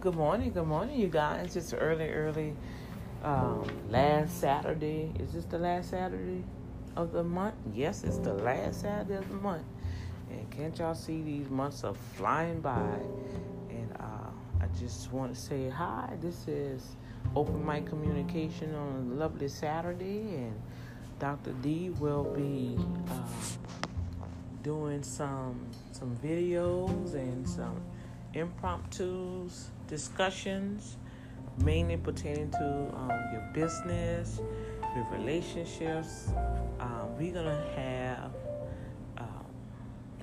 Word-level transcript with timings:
good 0.00 0.14
morning, 0.14 0.50
good 0.50 0.66
morning, 0.66 0.98
you 0.98 1.08
guys. 1.08 1.56
It's 1.56 1.74
early, 1.74 2.08
early. 2.08 2.56
Um, 3.22 3.66
last 3.90 4.40
Saturday. 4.40 5.12
Is 5.18 5.34
this 5.34 5.44
the 5.44 5.58
last 5.58 5.90
Saturday 5.90 6.42
of 6.96 7.12
the 7.12 7.22
month? 7.22 7.54
Yes, 7.74 8.02
it's 8.04 8.16
the 8.16 8.32
last 8.32 8.80
Saturday 8.80 9.16
of 9.16 9.28
the 9.28 9.34
month. 9.34 9.66
And 10.30 10.50
can't 10.50 10.78
y'all 10.78 10.94
see 10.94 11.20
these 11.20 11.50
months 11.50 11.84
are 11.84 11.92
flying 12.14 12.62
by? 12.62 12.80
And 13.68 13.94
uh, 14.00 14.30
I 14.62 14.66
just 14.78 15.12
want 15.12 15.34
to 15.34 15.38
say 15.38 15.68
hi. 15.68 16.16
This 16.22 16.48
is 16.48 16.96
Open 17.36 17.64
Mic 17.66 17.84
Communication 17.84 18.74
on 18.74 19.12
a 19.12 19.14
lovely 19.16 19.48
Saturday, 19.48 20.20
and 20.34 20.58
Dr. 21.18 21.52
D 21.60 21.90
will 21.90 22.24
be 22.24 22.78
uh, 23.10 24.24
doing 24.62 25.02
some 25.02 25.60
some 25.92 26.16
videos 26.24 27.12
and 27.12 27.46
some 27.46 27.82
impromptus 28.32 29.72
discussions, 29.90 30.96
mainly 31.58 31.96
pertaining 31.96 32.50
to 32.52 32.90
um, 32.94 33.10
your 33.32 33.42
business, 33.52 34.40
your 34.94 35.04
relationships. 35.10 36.28
Um, 36.78 37.18
we're 37.18 37.34
gonna 37.34 37.66
have. 37.76 38.32
Um, 39.18 39.44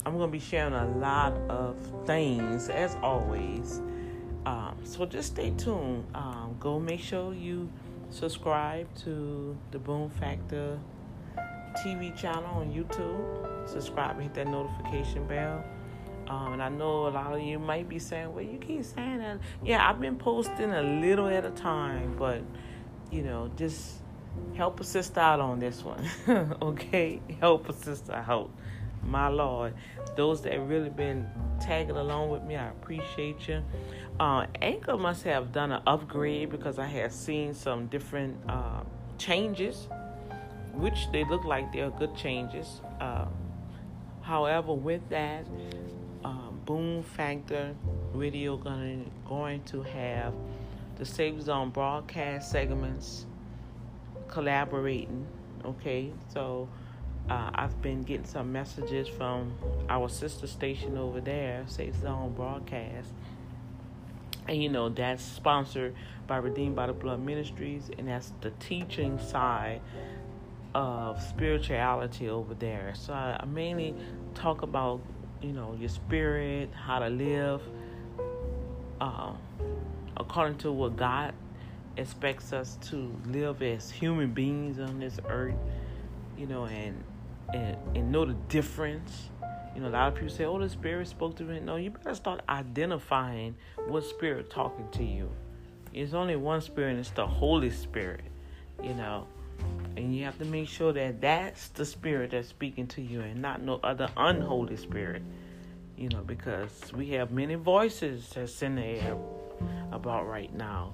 I'm 0.05 0.17
gonna 0.17 0.31
be 0.31 0.39
sharing 0.39 0.73
a 0.73 0.87
lot 0.97 1.33
of 1.49 1.75
things 2.07 2.69
as 2.69 2.95
always. 3.03 3.81
Um, 4.45 4.77
so 4.83 5.05
just 5.05 5.33
stay 5.33 5.51
tuned. 5.51 6.07
Um, 6.15 6.55
go 6.59 6.79
make 6.79 7.01
sure 7.01 7.33
you 7.33 7.69
subscribe 8.09 8.87
to 9.03 9.55
the 9.71 9.79
Boom 9.79 10.09
Factor 10.09 10.79
TV 11.83 12.15
channel 12.15 12.45
on 12.45 12.73
YouTube. 12.73 13.69
Subscribe 13.69 14.11
and 14.11 14.23
hit 14.23 14.33
that 14.35 14.47
notification 14.47 15.27
bell. 15.27 15.63
Um, 16.29 16.53
and 16.53 16.61
I 16.61 16.69
know 16.69 17.07
a 17.07 17.09
lot 17.09 17.33
of 17.33 17.41
you 17.41 17.57
might 17.57 17.87
be 17.87 17.99
saying, 17.99 18.33
well, 18.33 18.43
you 18.43 18.57
keep 18.57 18.83
saying 18.83 19.19
that. 19.19 19.39
Yeah, 19.63 19.87
I've 19.87 20.01
been 20.01 20.17
posting 20.17 20.71
a 20.71 20.81
little 20.81 21.27
at 21.27 21.45
a 21.45 21.51
time, 21.51 22.15
but, 22.17 22.41
you 23.11 23.21
know, 23.21 23.49
just 23.55 23.99
help 24.55 24.79
a 24.79 24.83
sister 24.83 25.19
out 25.19 25.39
on 25.39 25.59
this 25.59 25.83
one. 25.83 26.03
okay? 26.61 27.21
Help 27.39 27.69
a 27.69 27.73
sister 27.73 28.13
out. 28.13 28.49
My 29.03 29.29
Lord. 29.29 29.73
Those 30.17 30.41
that 30.41 30.59
really 30.59 30.89
been 30.89 31.29
tagging 31.61 31.95
along 31.95 32.29
with 32.29 32.43
me, 32.43 32.57
I 32.57 32.67
appreciate 32.69 33.47
you. 33.47 33.63
Uh, 34.19 34.47
Anchor 34.61 34.97
must 34.97 35.23
have 35.23 35.51
done 35.51 35.71
an 35.71 35.81
upgrade 35.87 36.49
because 36.49 36.79
I 36.79 36.87
have 36.87 37.13
seen 37.13 37.53
some 37.53 37.87
different 37.87 38.35
uh, 38.49 38.81
changes, 39.17 39.87
which 40.73 41.07
they 41.11 41.23
look 41.23 41.45
like 41.45 41.71
they're 41.71 41.91
good 41.91 42.15
changes. 42.15 42.81
Uh, 42.99 43.27
however, 44.21 44.73
with 44.73 45.07
that, 45.09 45.45
Boom 46.67 47.01
Factor 47.01 47.73
Radio 48.13 48.57
gonna 48.57 49.05
going 49.25 49.63
to 49.63 49.83
have 49.83 50.33
the 50.97 51.05
Safe 51.05 51.41
Zone 51.41 51.69
broadcast 51.69 52.51
segments 52.51 53.25
collaborating. 54.27 55.25
Okay, 55.63 56.11
so 56.33 56.67
uh, 57.29 57.51
I've 57.55 57.81
been 57.81 58.03
getting 58.03 58.25
some 58.25 58.51
messages 58.51 59.07
from 59.07 59.53
our 59.87 60.09
sister 60.09 60.45
station 60.45 60.97
over 60.97 61.21
there, 61.21 61.63
Safe 61.67 61.95
Zone 62.01 62.33
Broadcast, 62.33 63.13
and 64.49 64.61
you 64.61 64.67
know 64.67 64.89
that's 64.89 65.23
sponsored 65.23 65.95
by 66.27 66.35
Redeemed 66.35 66.75
by 66.75 66.87
the 66.87 66.93
Blood 66.93 67.21
Ministries, 67.21 67.89
and 67.97 68.09
that's 68.09 68.33
the 68.41 68.51
teaching 68.59 69.19
side 69.19 69.79
of 70.75 71.21
spirituality 71.23 72.27
over 72.27 72.53
there. 72.53 72.91
So 72.93 73.13
I 73.13 73.45
mainly 73.45 73.95
talk 74.35 74.63
about 74.63 74.99
you 75.41 75.53
know, 75.53 75.75
your 75.79 75.89
spirit, 75.89 76.69
how 76.73 76.99
to 76.99 77.09
live 77.09 77.61
uh, 78.99 79.31
according 80.17 80.57
to 80.59 80.71
what 80.71 80.95
God 80.95 81.33
expects 81.97 82.53
us 82.53 82.77
to 82.89 83.13
live 83.27 83.61
as 83.61 83.89
human 83.89 84.31
beings 84.31 84.79
on 84.79 84.99
this 84.99 85.19
earth, 85.29 85.55
you 86.37 86.47
know, 86.47 86.65
and 86.65 87.03
and, 87.53 87.77
and 87.95 88.11
know 88.11 88.25
the 88.25 88.33
difference. 88.49 89.29
You 89.73 89.81
know, 89.81 89.89
a 89.89 89.91
lot 89.91 90.07
of 90.09 90.15
people 90.15 90.29
say, 90.29 90.45
"Oh, 90.45 90.59
the 90.59 90.69
Spirit 90.69 91.07
spoke 91.07 91.35
to 91.37 91.43
me." 91.43 91.59
No, 91.59 91.75
you 91.75 91.91
better 91.91 92.15
start 92.15 92.41
identifying 92.49 93.55
what 93.87 94.03
Spirit 94.03 94.49
talking 94.49 94.87
to 94.93 95.03
you. 95.03 95.29
It's 95.93 96.13
only 96.13 96.35
one 96.35 96.61
Spirit, 96.61 96.91
and 96.91 96.99
it's 96.99 97.11
the 97.11 97.27
Holy 97.27 97.69
Spirit. 97.69 98.25
You 98.83 98.93
know, 98.93 99.27
and 99.97 100.15
you 100.15 100.25
have 100.25 100.37
to 100.37 100.45
make 100.45 100.69
sure 100.69 100.93
that 100.93 101.21
that's 101.21 101.69
the 101.69 101.83
spirit 101.83 102.31
that's 102.31 102.47
speaking 102.47 102.85
to 102.87 103.01
you 103.01 103.21
and 103.21 103.41
not 103.41 103.63
no 103.63 103.79
other 103.83 104.07
unholy 104.15 104.77
spirit. 104.77 105.23
You 105.97 106.09
know, 106.09 106.21
because 106.21 106.93
we 106.93 107.09
have 107.09 107.31
many 107.31 107.55
voices 107.55 108.29
that's 108.35 108.61
in 108.61 108.75
the 108.75 108.83
air 108.83 109.17
about 109.91 110.27
right 110.27 110.53
now. 110.53 110.93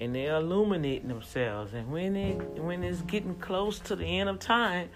And 0.00 0.14
they're 0.14 0.36
illuminating 0.36 1.08
themselves. 1.08 1.74
And 1.74 1.90
when 1.92 2.16
it 2.16 2.36
when 2.54 2.82
it's 2.82 3.02
getting 3.02 3.34
close 3.34 3.80
to 3.80 3.96
the 3.96 4.06
end 4.06 4.30
of 4.30 4.38
time, 4.38 4.88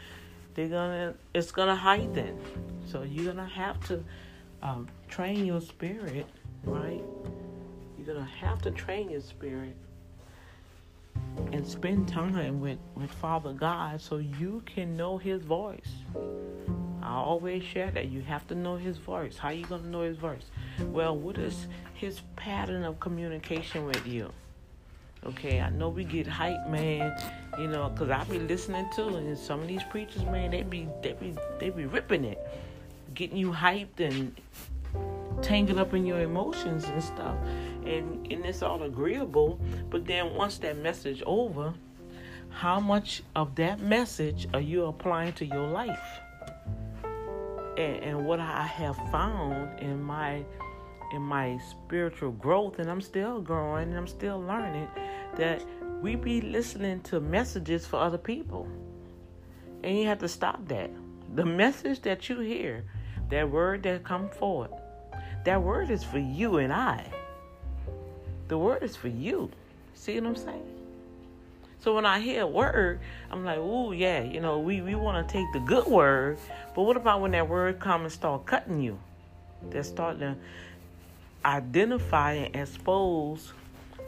they're 0.54 0.68
gonna 0.68 1.14
it's 1.34 1.52
gonna 1.52 1.76
heighten. 1.76 2.38
So 2.86 3.02
you're 3.02 3.34
gonna 3.34 3.46
have 3.46 3.86
to 3.88 4.02
um, 4.62 4.88
train 5.08 5.44
your 5.44 5.60
spirit, 5.60 6.26
right? 6.64 7.02
You're 7.98 8.14
gonna 8.14 8.24
have 8.40 8.62
to 8.62 8.70
train 8.70 9.10
your 9.10 9.20
spirit 9.20 9.76
and 11.52 11.66
spend 11.66 12.08
time 12.08 12.60
with, 12.60 12.78
with 12.94 13.10
Father 13.10 13.52
God 13.52 14.00
so 14.00 14.18
you 14.18 14.62
can 14.66 14.96
know 14.96 15.18
his 15.18 15.42
voice. 15.42 15.90
I 17.02 17.14
always 17.16 17.62
share 17.64 17.90
that 17.90 18.08
you 18.08 18.22
have 18.22 18.46
to 18.48 18.54
know 18.54 18.76
his 18.76 18.96
voice. 18.96 19.36
How 19.36 19.50
you 19.50 19.64
gonna 19.66 19.88
know 19.88 20.02
his 20.02 20.16
voice? 20.16 20.50
Well, 20.80 21.16
what 21.16 21.36
is 21.36 21.66
his 21.94 22.20
pattern 22.36 22.84
of 22.84 23.00
communication 23.00 23.86
with 23.86 24.06
you? 24.06 24.30
Okay, 25.24 25.60
I 25.60 25.70
know 25.70 25.88
we 25.88 26.04
get 26.04 26.26
hype, 26.26 26.66
man. 26.68 27.16
You 27.58 27.68
know, 27.68 27.92
cause 27.96 28.10
I 28.10 28.24
be 28.24 28.38
listening 28.38 28.88
to, 28.96 29.06
and 29.08 29.36
some 29.38 29.60
of 29.60 29.68
these 29.68 29.82
preachers, 29.84 30.24
man, 30.24 30.50
they 30.50 30.62
be 30.62 30.88
they 31.02 31.12
be 31.12 31.34
they 31.58 31.70
be 31.70 31.86
ripping 31.86 32.24
it, 32.24 32.38
getting 33.14 33.36
you 33.36 33.52
hyped 33.52 34.00
and 34.00 34.34
tangled 35.42 35.78
up 35.78 35.94
in 35.94 36.06
your 36.06 36.20
emotions 36.20 36.84
and 36.84 37.02
stuff 37.02 37.36
and 37.86 38.30
and 38.32 38.44
it's 38.44 38.62
all 38.62 38.82
agreeable 38.82 39.60
but 39.90 40.06
then 40.06 40.34
once 40.34 40.58
that 40.58 40.76
message 40.78 41.22
over 41.26 41.74
how 42.50 42.78
much 42.78 43.22
of 43.34 43.54
that 43.54 43.80
message 43.80 44.46
are 44.52 44.60
you 44.60 44.84
applying 44.84 45.32
to 45.32 45.46
your 45.46 45.66
life? 45.68 46.20
And, 47.78 47.96
and 48.04 48.26
what 48.26 48.38
i 48.38 48.66
have 48.66 48.96
found 49.10 49.80
in 49.80 50.02
my 50.02 50.44
in 51.14 51.22
my 51.22 51.58
spiritual 51.70 52.32
growth 52.32 52.78
and 52.78 52.90
i'm 52.90 53.00
still 53.00 53.40
growing 53.40 53.88
and 53.88 53.96
i'm 53.96 54.06
still 54.06 54.38
learning 54.40 54.88
that 55.36 55.64
we 56.02 56.14
be 56.14 56.42
listening 56.42 57.00
to 57.02 57.20
messages 57.20 57.86
for 57.86 57.96
other 57.96 58.18
people. 58.18 58.66
And 59.84 59.96
you 59.96 60.06
have 60.06 60.18
to 60.18 60.28
stop 60.28 60.66
that. 60.66 60.90
The 61.36 61.46
message 61.46 62.00
that 62.02 62.28
you 62.28 62.40
hear 62.40 62.84
that 63.32 63.50
word 63.50 63.82
that 63.84 64.04
come 64.04 64.28
forward 64.28 64.70
that 65.44 65.60
word 65.60 65.90
is 65.90 66.04
for 66.04 66.18
you 66.18 66.58
and 66.58 66.72
i 66.72 67.02
the 68.52 68.58
word 68.58 68.82
is 68.82 68.94
for 68.94 69.08
you. 69.08 69.50
See 69.94 70.20
what 70.20 70.28
I'm 70.28 70.36
saying? 70.36 70.68
So 71.80 71.94
when 71.94 72.04
I 72.04 72.20
hear 72.20 72.42
a 72.42 72.46
word, 72.46 73.00
I'm 73.30 73.46
like, 73.46 73.56
ooh, 73.56 73.94
yeah, 73.94 74.22
you 74.22 74.40
know, 74.40 74.58
we, 74.58 74.82
we 74.82 74.94
want 74.94 75.26
to 75.26 75.32
take 75.32 75.50
the 75.54 75.60
good 75.60 75.86
word, 75.86 76.36
but 76.74 76.82
what 76.82 76.98
about 76.98 77.22
when 77.22 77.30
that 77.30 77.48
word 77.48 77.80
comes 77.80 78.02
and 78.02 78.12
start 78.12 78.44
cutting 78.44 78.82
you? 78.82 78.98
They're 79.70 79.82
starting 79.82 80.20
to 80.20 80.36
identify 81.46 82.32
and 82.34 82.54
expose 82.54 83.54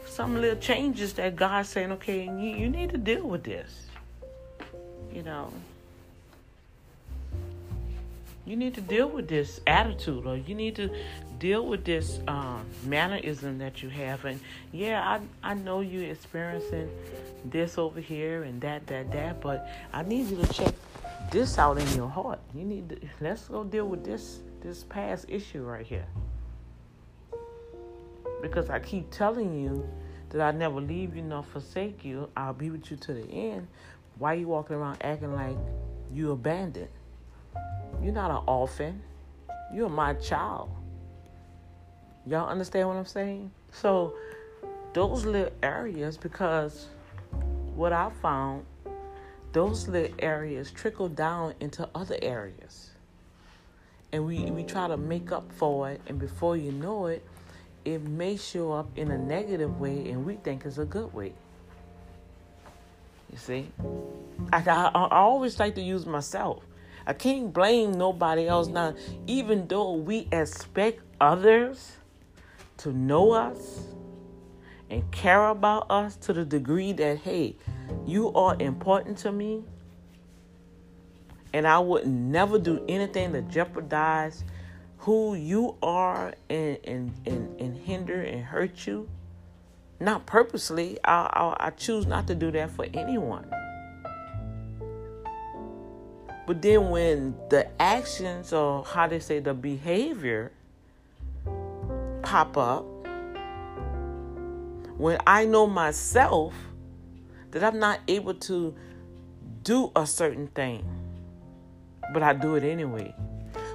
some 0.05 0.39
little 0.39 0.59
changes 0.59 1.13
that 1.13 1.35
God's 1.35 1.69
saying, 1.69 1.93
okay, 1.93 2.25
you, 2.25 2.55
you 2.55 2.69
need 2.69 2.91
to 2.91 2.99
deal 2.99 3.27
with 3.27 3.43
this. 3.43 3.87
You 5.11 5.23
know, 5.23 5.51
you 8.45 8.55
need 8.55 8.75
to 8.75 8.81
deal 8.81 9.09
with 9.09 9.27
this 9.27 9.59
attitude 9.65 10.27
or 10.27 10.37
you 10.37 10.53
need 10.53 10.75
to 10.75 10.91
deal 11.39 11.65
with 11.65 11.83
this 11.83 12.19
um, 12.27 12.65
mannerism 12.85 13.57
that 13.59 13.83
you 13.83 13.89
have. 13.89 14.25
And 14.25 14.39
yeah, 14.71 15.19
I 15.43 15.51
I 15.51 15.53
know 15.53 15.81
you're 15.81 16.11
experiencing 16.11 16.89
this 17.45 17.77
over 17.77 17.99
here 17.99 18.43
and 18.43 18.59
that 18.61 18.87
that 18.87 19.11
that, 19.11 19.41
but 19.41 19.69
I 19.93 20.03
need 20.03 20.29
you 20.29 20.37
to 20.37 20.53
check 20.53 20.73
this 21.31 21.57
out 21.57 21.77
in 21.77 21.87
your 21.95 22.09
heart. 22.09 22.39
You 22.53 22.65
need 22.65 22.89
to 22.89 22.99
let's 23.21 23.47
go 23.47 23.63
deal 23.63 23.87
with 23.87 24.03
this 24.03 24.39
this 24.61 24.83
past 24.83 25.25
issue 25.27 25.63
right 25.63 25.85
here. 25.85 26.07
Because 28.41 28.69
I 28.69 28.79
keep 28.79 29.09
telling 29.11 29.59
you 29.59 29.87
that 30.29 30.41
I 30.41 30.51
never 30.51 30.81
leave 30.81 31.15
you 31.15 31.21
nor 31.21 31.43
forsake 31.43 32.03
you. 32.03 32.29
I'll 32.35 32.53
be 32.53 32.69
with 32.69 32.91
you 32.91 32.97
to 32.97 33.13
the 33.13 33.27
end. 33.27 33.67
Why 34.17 34.33
you 34.33 34.47
walking 34.47 34.75
around 34.75 34.97
acting 35.01 35.33
like 35.33 35.57
you 36.11 36.31
abandoned? 36.31 36.89
You're 38.01 38.13
not 38.13 38.31
an 38.31 38.43
orphan. 38.47 39.01
You're 39.73 39.89
my 39.89 40.13
child. 40.15 40.69
Y'all 42.27 42.49
understand 42.49 42.87
what 42.87 42.97
I'm 42.97 43.05
saying? 43.05 43.51
So 43.71 44.15
those 44.93 45.25
little 45.25 45.51
areas, 45.61 46.17
because 46.17 46.87
what 47.75 47.93
I 47.93 48.09
found, 48.21 48.65
those 49.51 49.87
little 49.87 50.15
areas 50.19 50.71
trickle 50.71 51.07
down 51.07 51.53
into 51.59 51.87
other 51.93 52.17
areas. 52.21 52.91
And 54.11 54.25
we, 54.25 54.39
we 54.45 54.63
try 54.63 54.87
to 54.87 54.97
make 54.97 55.31
up 55.31 55.51
for 55.51 55.91
it, 55.91 56.01
and 56.07 56.17
before 56.17 56.57
you 56.57 56.71
know 56.71 57.07
it, 57.07 57.25
it 57.83 58.01
may 58.01 58.37
show 58.37 58.71
up 58.71 58.89
in 58.95 59.11
a 59.11 59.17
negative 59.17 59.79
way 59.79 60.09
and 60.09 60.25
we 60.25 60.35
think 60.37 60.65
it's 60.65 60.79
a 60.79 60.85
good 60.85 61.13
way. 61.13 61.33
You 63.31 63.37
see? 63.37 63.69
I, 64.51 64.63
I, 64.65 64.89
I 64.93 65.19
always 65.19 65.59
like 65.59 65.75
to 65.75 65.81
use 65.81 66.05
myself. 66.05 66.63
I 67.05 67.13
can't 67.13 67.53
blame 67.53 67.91
nobody 67.91 68.47
else 68.47 68.67
now, 68.67 68.95
even 69.27 69.67
though 69.67 69.93
we 69.93 70.27
expect 70.31 71.01
others 71.21 71.97
to 72.77 72.91
know 72.91 73.31
us 73.31 73.87
and 74.89 75.09
care 75.11 75.47
about 75.47 75.89
us 75.89 76.15
to 76.17 76.33
the 76.33 76.45
degree 76.45 76.93
that, 76.93 77.19
hey, 77.19 77.55
you 78.05 78.31
are 78.33 78.55
important 78.59 79.17
to 79.19 79.31
me. 79.31 79.63
And 81.53 81.67
I 81.67 81.79
would 81.79 82.05
never 82.05 82.59
do 82.59 82.83
anything 82.87 83.33
to 83.33 83.41
jeopardize 83.43 84.43
who 84.99 85.35
you 85.35 85.75
are 85.81 86.33
and, 86.49 86.77
and, 86.83 87.13
and, 87.25 87.61
and 87.61 87.77
hinder 87.77 88.21
and 88.21 88.43
hurt 88.43 88.85
you. 88.85 89.07
Not 89.99 90.25
purposely. 90.25 90.97
I, 91.05 91.55
I, 91.59 91.67
I 91.67 91.69
choose 91.69 92.05
not 92.05 92.27
to 92.27 92.35
do 92.35 92.51
that 92.51 92.71
for 92.71 92.85
anyone. 92.93 93.49
But 96.45 96.61
then 96.61 96.89
when 96.89 97.35
the 97.49 97.67
actions 97.81 98.53
or 98.53 98.83
how 98.83 99.07
they 99.07 99.19
say 99.19 99.39
the 99.39 99.53
behavior 99.53 100.51
pop 102.35 102.57
up, 102.57 102.85
when 104.97 105.17
I 105.25 105.45
know 105.45 105.67
myself 105.67 106.53
that 107.51 107.63
I'm 107.63 107.79
not 107.79 108.01
able 108.09 108.33
to 108.33 108.75
do 109.63 109.89
a 109.95 110.05
certain 110.05 110.47
thing, 110.47 110.85
but 112.13 112.23
I 112.23 112.33
do 112.33 112.55
it 112.55 112.65
anyway. 112.65 113.15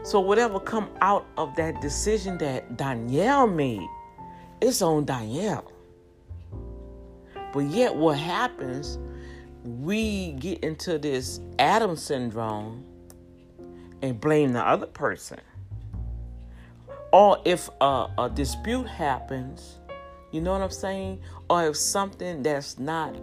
So 0.02 0.20
whatever 0.20 0.60
come 0.60 0.90
out 1.00 1.26
of 1.38 1.56
that 1.56 1.80
decision 1.80 2.36
that 2.36 2.76
Danielle 2.76 3.46
made, 3.46 3.88
it's 4.60 4.82
on 4.82 5.06
Danielle. 5.06 5.72
But 7.54 7.60
yet 7.60 7.96
what 7.96 8.18
happens, 8.18 8.98
we 9.64 10.32
get 10.32 10.58
into 10.58 10.98
this 10.98 11.40
Adam 11.58 11.96
syndrome 11.96 12.84
and 14.02 14.20
blame 14.20 14.52
the 14.52 14.60
other 14.60 14.86
person. 14.86 15.40
Or 17.12 17.38
if 17.44 17.68
a, 17.80 18.08
a 18.18 18.30
dispute 18.32 18.86
happens, 18.86 19.78
you 20.30 20.40
know 20.40 20.52
what 20.52 20.62
I'm 20.62 20.70
saying? 20.70 21.20
Or 21.48 21.66
if 21.66 21.76
something 21.76 22.42
that's 22.42 22.78
not 22.78 23.14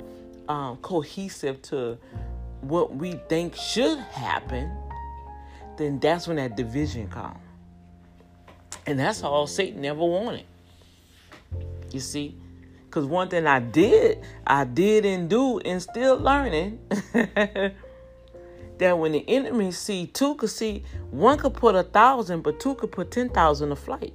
um, 0.50 0.78
cohesive 0.78 1.62
to 1.64 1.98
what 2.62 2.96
we 2.96 3.14
think 3.30 3.56
should 3.56 4.00
happen, 4.00 4.72
then 5.78 6.00
that's 6.00 6.28
when 6.28 6.38
that 6.38 6.58
division 6.58 7.08
comes. 7.08 7.38
And 8.86 9.00
that's 9.00 9.24
all 9.24 9.48
Satan 9.48 9.84
ever 9.86 10.04
wanted. 10.04 10.46
You 11.92 12.00
see? 12.00 12.36
Because 12.86 13.06
one 13.06 13.28
thing 13.28 13.46
I 13.48 13.60
did, 13.60 14.22
I 14.46 14.64
did 14.64 15.06
and 15.06 15.30
do, 15.30 15.60
and 15.60 15.82
still 15.82 16.18
learning, 16.18 16.80
that 18.80 18.98
when 18.98 19.12
the 19.12 19.28
enemy 19.28 19.72
see 19.72 20.08
two 20.08 20.36
could 20.36 20.50
see, 20.50 20.84
one 21.12 21.38
could 21.38 21.54
put 21.54 21.76
a 21.76 21.84
thousand, 21.84 22.42
but 22.42 22.60
two 22.60 22.76
could 22.76 22.92
put 22.92 23.12
10,000 23.12 23.72
a 23.72 23.76
flight. 23.76 24.14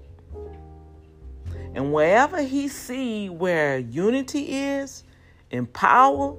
And 1.74 1.92
wherever 1.92 2.42
he 2.42 2.68
see 2.68 3.28
where 3.28 3.78
unity 3.78 4.56
is 4.56 5.04
and 5.50 5.72
power, 5.72 6.36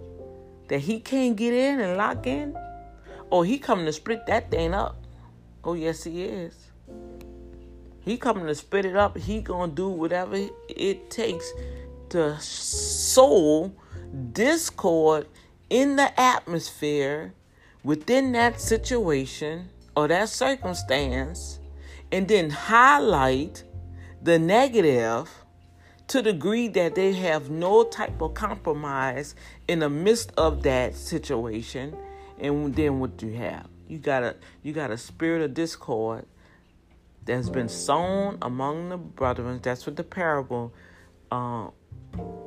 that 0.70 0.80
he 0.80 1.00
can't 1.00 1.36
get 1.36 1.54
in 1.54 1.80
and 1.80 1.98
lock 1.98 2.25
in, 2.28 2.58
oh, 3.31 3.42
he 3.42 3.58
coming 3.58 3.86
to 3.86 3.94
split 3.94 4.25
that 4.28 4.52
thing 4.52 4.74
up. 4.74 4.96
Oh, 5.64 5.74
yes, 5.74 6.04
he 6.04 6.24
is. 6.24 6.56
He 8.02 8.18
coming 8.18 8.46
to 8.48 8.56
split 8.56 8.86
it 8.86 8.96
up. 8.96 9.18
He 9.18 9.42
gonna 9.42 9.72
do 9.72 9.88
whatever 9.88 10.38
it 10.68 11.10
takes 11.10 11.52
to 12.10 12.38
sow 12.40 13.72
discord 14.34 15.28
in 15.70 15.96
the 15.96 16.20
atmosphere 16.20 17.34
within 17.83 18.31
that 18.33 18.59
situation 18.59 19.69
or 19.95 20.07
that 20.07 20.30
circumstance, 20.30 21.59
and 22.12 22.27
then 22.27 22.50
highlight 22.50 23.63
the 24.21 24.39
negative 24.39 25.30
to 26.07 26.21
the 26.21 26.33
degree 26.33 26.68
that 26.68 26.95
they 26.95 27.13
have 27.13 27.50
no 27.50 27.83
type 27.83 28.21
of 28.21 28.33
compromise 28.33 29.35
in 29.68 29.80
the 29.80 29.89
midst 29.89 30.31
of 30.38 30.63
that 30.63 30.95
situation 30.95 31.95
and 32.39 32.75
then 32.75 33.00
what 33.00 33.18
do 33.18 33.27
you 33.27 33.38
have. 33.38 33.68
You 33.88 33.97
got 34.00 34.24
a 34.24 34.36
you 34.63 34.74
got 34.74 34.91
a 34.91 34.97
spirit 34.97 35.41
of 35.41 35.53
discord 35.53 36.25
that's 37.25 37.50
been 37.50 37.69
sown 37.69 38.38
among 38.41 38.89
the 38.89 38.97
brethren. 38.97 39.59
That's 39.62 39.86
what 39.86 39.95
the 39.95 40.03
parable 40.03 40.74
uh, 41.31 41.68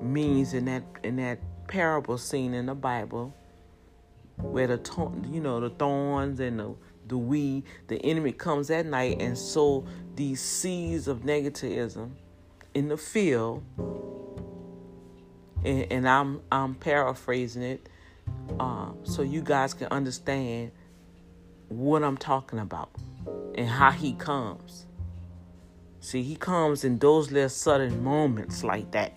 means 0.00 0.54
in 0.54 0.66
that 0.66 0.82
in 1.02 1.16
that 1.16 1.38
parable 1.66 2.18
scene 2.18 2.54
in 2.54 2.66
the 2.66 2.74
bible 2.74 3.34
where 4.38 4.66
the 4.66 4.78
you 5.30 5.40
know 5.40 5.60
the 5.60 5.70
thorns 5.70 6.40
and 6.40 6.60
the 6.60 6.74
the 7.08 7.16
we 7.16 7.64
the 7.88 7.96
enemy 8.04 8.32
comes 8.32 8.70
at 8.70 8.86
night 8.86 9.20
and 9.20 9.36
sow 9.36 9.84
these 10.14 10.40
seeds 10.40 11.08
of 11.08 11.20
negativism 11.20 12.10
in 12.74 12.88
the 12.88 12.96
field. 12.96 13.62
And, 15.64 15.90
and 15.90 16.08
i'm 16.08 16.42
i'm 16.52 16.74
paraphrasing 16.74 17.62
it 17.62 17.88
uh, 18.60 18.90
so 19.04 19.22
you 19.22 19.40
guys 19.40 19.72
can 19.72 19.88
understand 19.88 20.70
what 21.68 22.04
i'm 22.04 22.16
talking 22.16 22.58
about 22.58 22.90
and 23.56 23.68
how 23.68 23.90
he 23.90 24.12
comes. 24.12 24.86
See 26.00 26.22
he 26.22 26.36
comes 26.36 26.84
in 26.84 26.98
those 26.98 27.32
little 27.32 27.48
sudden 27.48 28.04
moments 28.04 28.62
like 28.62 28.92
that 28.92 29.16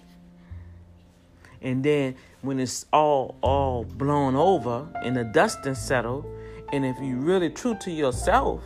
and 1.62 1.84
then 1.84 2.16
when 2.42 2.60
it's 2.60 2.86
all 2.94 3.38
all 3.42 3.84
blown 3.84 4.36
over 4.36 4.88
and 5.04 5.16
the 5.16 5.24
dust 5.24 5.66
is 5.66 5.78
settled 5.78 6.26
and 6.72 6.86
if 6.86 6.98
you're 7.02 7.18
really 7.18 7.50
true 7.50 7.76
to 7.82 7.92
yourself, 7.92 8.62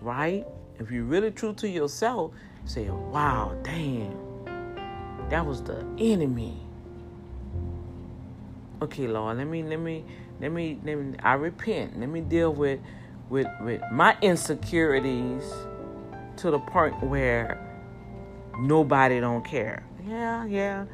right? 0.00 0.46
If 0.78 0.90
you're 0.90 1.04
really 1.04 1.30
true 1.30 1.54
to 1.54 1.68
yourself, 1.68 2.32
say, 2.64 2.90
wow, 2.90 3.56
damn, 3.62 4.14
that 5.30 5.44
was 5.44 5.62
the 5.62 5.84
enemy. 5.98 6.60
Okay, 8.82 9.08
Lord, 9.08 9.38
let 9.38 9.46
me 9.46 9.62
let 9.62 9.80
me 9.80 10.04
let 10.40 10.52
me 10.52 10.78
let 10.84 10.98
me 10.98 11.16
I 11.22 11.34
repent. 11.34 11.98
Let 11.98 12.08
me 12.08 12.20
deal 12.20 12.52
with 12.52 12.80
with 13.28 13.48
with 13.62 13.82
my 13.90 14.16
insecurities 14.22 15.42
to 16.36 16.50
the 16.50 16.60
point 16.60 17.02
where 17.02 17.58
nobody 18.60 19.20
don't 19.20 19.44
care. 19.44 19.84
Yeah, 20.06 20.44
yeah. 20.44 20.84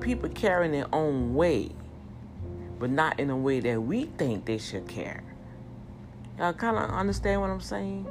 People 0.00 0.28
carrying 0.30 0.72
their 0.72 0.86
own 0.92 1.34
way 1.34 1.70
but 2.78 2.90
not 2.90 3.18
in 3.18 3.30
a 3.30 3.36
way 3.36 3.60
that 3.60 3.82
we 3.82 4.04
think 4.04 4.44
they 4.44 4.58
should 4.58 4.86
care. 4.86 5.22
Y'all 6.38 6.52
kind 6.52 6.76
of 6.76 6.90
understand 6.90 7.40
what 7.40 7.50
I'm 7.50 7.60
saying? 7.60 8.06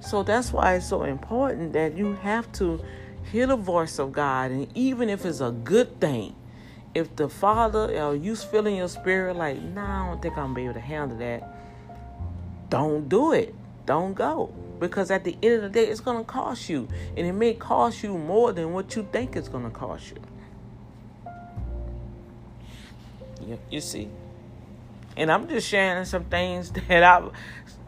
So 0.00 0.22
that's 0.22 0.52
why 0.52 0.76
it's 0.76 0.88
so 0.88 1.02
important 1.02 1.72
that 1.74 1.96
you 1.96 2.14
have 2.14 2.50
to 2.52 2.82
hear 3.30 3.46
the 3.46 3.56
voice 3.56 3.98
of 3.98 4.12
God, 4.12 4.50
and 4.50 4.68
even 4.74 5.08
if 5.08 5.24
it's 5.24 5.40
a 5.40 5.50
good 5.50 6.00
thing, 6.00 6.34
if 6.94 7.14
the 7.16 7.28
Father 7.28 8.00
or 8.00 8.14
you 8.14 8.36
feel 8.36 8.66
in 8.66 8.76
your 8.76 8.88
spirit 8.88 9.36
like, 9.36 9.60
nah, 9.60 10.04
I 10.04 10.08
don't 10.08 10.22
think 10.22 10.36
I'm 10.38 10.44
gonna 10.44 10.54
be 10.54 10.64
able 10.64 10.74
to 10.74 10.80
handle 10.80 11.18
that, 11.18 11.42
don't 12.70 13.08
do 13.08 13.32
it. 13.32 13.54
Don't 13.84 14.14
go. 14.14 14.52
Because 14.80 15.10
at 15.10 15.24
the 15.24 15.36
end 15.42 15.54
of 15.56 15.62
the 15.62 15.68
day, 15.68 15.86
it's 15.86 16.00
gonna 16.00 16.24
cost 16.24 16.68
you. 16.68 16.88
And 17.16 17.26
it 17.26 17.32
may 17.32 17.54
cost 17.54 18.02
you 18.02 18.16
more 18.16 18.52
than 18.52 18.72
what 18.72 18.96
you 18.96 19.06
think 19.12 19.36
it's 19.36 19.48
gonna 19.48 19.70
cost 19.70 20.10
you. 20.10 20.16
You, 23.46 23.58
you 23.70 23.80
see? 23.80 24.08
And 25.16 25.32
I'm 25.32 25.48
just 25.48 25.68
sharing 25.68 26.04
some 26.04 26.24
things 26.24 26.70
that 26.88 27.02
I, 27.02 27.28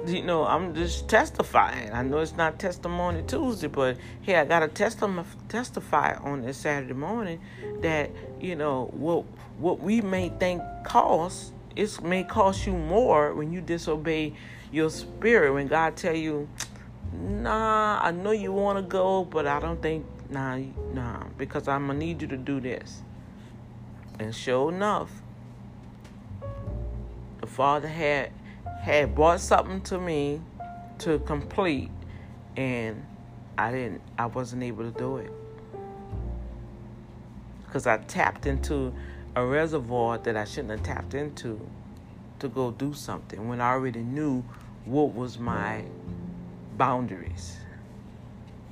you 0.07 0.23
know, 0.23 0.45
I'm 0.45 0.75
just 0.75 1.09
testifying. 1.09 1.93
I 1.93 2.03
know 2.03 2.19
it's 2.19 2.37
not 2.37 2.59
Testimony 2.59 3.23
Tuesday, 3.27 3.67
but 3.67 3.97
hey, 4.23 4.37
I 4.37 4.45
got 4.45 4.61
to 4.61 4.69
testify 4.69 5.25
testify 5.49 6.15
on 6.17 6.43
this 6.43 6.57
Saturday 6.59 6.95
morning 6.95 7.41
that 7.81 8.11
you 8.41 8.57
know 8.57 8.91
what 8.93 9.25
what 9.59 9.81
we 9.81 10.01
may 10.01 10.29
think 10.29 10.63
costs 10.85 11.53
it 11.77 12.03
may 12.03 12.25
cost 12.25 12.67
you 12.67 12.73
more 12.73 13.35
when 13.35 13.53
you 13.53 13.61
disobey 13.61 14.35
your 14.73 14.91
spirit. 14.91 15.53
When 15.53 15.69
God 15.69 15.97
tell 15.97 16.15
you, 16.15 16.49
Nah, 17.13 18.01
I 18.03 18.11
know 18.11 18.33
you 18.33 18.53
want 18.53 18.79
to 18.79 18.83
go, 18.83 19.25
but 19.25 19.47
I 19.47 19.61
don't 19.61 19.81
think 19.81 20.05
nah 20.31 20.59
nah 20.93 21.25
because 21.39 21.69
I'm 21.69 21.87
gonna 21.87 21.99
need 21.99 22.21
you 22.21 22.29
to 22.29 22.37
do 22.37 22.61
this. 22.61 23.03
And 24.19 24.35
sure 24.35 24.71
enough, 24.71 25.11
Father 27.59 27.89
had 27.89 28.31
had 28.83 29.17
brought 29.17 29.41
something 29.41 29.81
to 29.81 29.99
me 29.99 30.41
to 30.99 31.19
complete 31.19 31.91
and 32.57 33.05
I 33.59 33.73
didn't 33.73 34.01
I 34.17 34.27
wasn't 34.27 34.63
able 34.63 34.85
to 34.85 34.97
do 34.97 35.17
it. 35.17 35.33
Cuz 37.73 37.89
I 37.89 37.99
tapped 37.99 38.47
into 38.47 38.95
a 39.35 39.45
reservoir 39.45 40.19
that 40.19 40.37
I 40.37 40.45
shouldn't 40.45 40.71
have 40.71 40.85
tapped 40.85 41.15
into 41.15 41.61
to 42.39 42.49
go 42.49 42.71
do 42.71 42.95
something 42.95 43.49
when 43.49 43.61
I 43.61 43.73
already 43.73 44.05
knew 44.05 44.45
what 44.85 45.13
was 45.13 45.37
my 45.37 45.85
boundaries. 46.77 47.59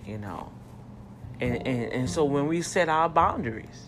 you 0.07 0.19
know. 0.19 0.52
And, 1.40 1.66
and, 1.66 1.93
and 1.93 2.11
so 2.11 2.25
when 2.25 2.47
we 2.47 2.62
set 2.62 2.88
our 2.88 3.09
boundaries, 3.09 3.86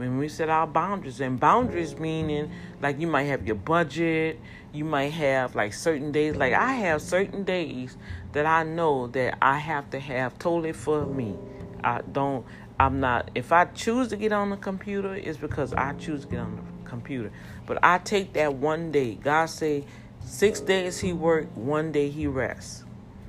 when 0.00 0.16
we 0.16 0.28
set 0.28 0.48
our 0.48 0.66
boundaries, 0.66 1.20
and 1.20 1.38
boundaries 1.38 1.98
meaning 1.98 2.50
like 2.80 2.98
you 2.98 3.06
might 3.06 3.24
have 3.24 3.46
your 3.46 3.56
budget, 3.56 4.40
you 4.72 4.82
might 4.82 5.12
have 5.12 5.54
like 5.54 5.74
certain 5.74 6.10
days, 6.10 6.36
like 6.36 6.54
I 6.54 6.72
have 6.72 7.02
certain 7.02 7.44
days 7.44 7.98
that 8.32 8.46
I 8.46 8.62
know 8.62 9.08
that 9.08 9.36
I 9.42 9.58
have 9.58 9.90
to 9.90 10.00
have 10.00 10.38
totally 10.38 10.72
for 10.72 11.04
me. 11.04 11.36
I 11.84 12.00
don't, 12.00 12.46
I'm 12.78 13.00
not, 13.00 13.30
if 13.34 13.52
I 13.52 13.66
choose 13.66 14.08
to 14.08 14.16
get 14.16 14.32
on 14.32 14.48
the 14.48 14.56
computer, 14.56 15.14
it's 15.14 15.36
because 15.36 15.74
I 15.74 15.92
choose 15.92 16.22
to 16.22 16.28
get 16.28 16.40
on 16.40 16.56
the 16.56 16.88
computer. 16.88 17.30
But 17.66 17.78
I 17.82 17.98
take 17.98 18.32
that 18.32 18.54
one 18.54 18.90
day. 18.90 19.16
God 19.16 19.46
say, 19.46 19.84
six 20.24 20.60
days 20.60 20.98
he 20.98 21.12
worked, 21.12 21.56
one 21.58 21.92
day 21.92 22.08
he 22.08 22.26
rests. 22.26 22.84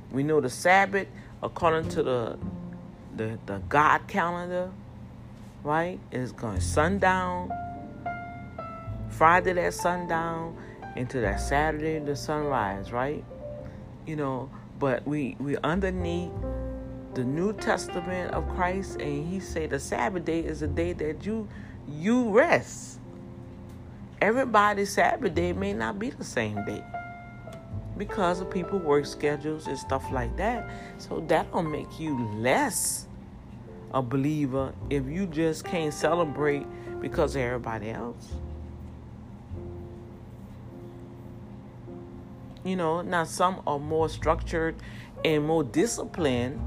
We 0.10 0.24
know 0.24 0.40
the 0.40 0.50
Sabbath, 0.50 1.08
according 1.44 1.90
to 1.90 2.04
the 2.04 2.40
the, 3.16 3.38
the 3.46 3.58
God 3.68 4.08
calendar, 4.08 4.72
right? 5.64 6.00
It's 6.12 6.32
going 6.32 6.62
sundown, 6.62 7.52
Friday 9.10 9.54
that 9.54 9.74
sundown, 9.74 10.58
into 10.96 11.20
that 11.22 11.40
Saturday 11.40 12.00
the 12.00 12.16
sunrise, 12.16 12.92
right? 12.92 13.24
You 14.06 14.16
know, 14.16 14.50
but 14.80 15.06
we 15.08 15.36
we 15.40 15.58
underneath 15.58 16.32
the 17.14 17.24
New 17.24 17.54
Testament 17.54 18.34
of 18.34 18.48
Christ, 18.56 19.00
and 19.00 19.28
He 19.28 19.40
say 19.40 19.68
the 19.68 19.80
Sabbath 19.80 20.26
day 20.26 20.40
is 20.40 20.62
a 20.62 20.68
day 20.68 20.94
that 20.94 21.26
you 21.26 21.48
you 21.88 22.30
rest. 22.30 23.00
Everybody's 24.22 24.94
Sabbath 24.94 25.34
day 25.34 25.54
may 25.54 25.74
not 25.74 25.98
be 25.98 26.10
the 26.10 26.24
same 26.24 26.64
day 26.66 26.84
because 27.98 28.40
of 28.40 28.50
people 28.50 28.80
work 28.80 29.06
schedules 29.06 29.68
and 29.68 29.78
stuff 29.78 30.12
like 30.12 30.36
that. 30.38 30.70
So 30.98 31.20
that 31.28 31.52
don't 31.52 31.72
make 31.72 32.00
you 32.00 32.28
less 32.36 33.08
a 33.94 34.02
believer 34.02 34.74
if 34.90 35.06
you 35.08 35.26
just 35.26 35.66
can't 35.66 35.94
celebrate 35.94 36.66
because 37.02 37.36
of 37.36 37.42
everybody 37.42 37.90
else. 37.90 38.34
You 42.64 42.76
know, 42.76 43.02
now 43.02 43.24
some 43.24 43.62
are 43.66 43.80
more 43.80 44.08
structured 44.08 44.76
and 45.26 45.46
more 45.46 45.64
disciplined 45.64 46.62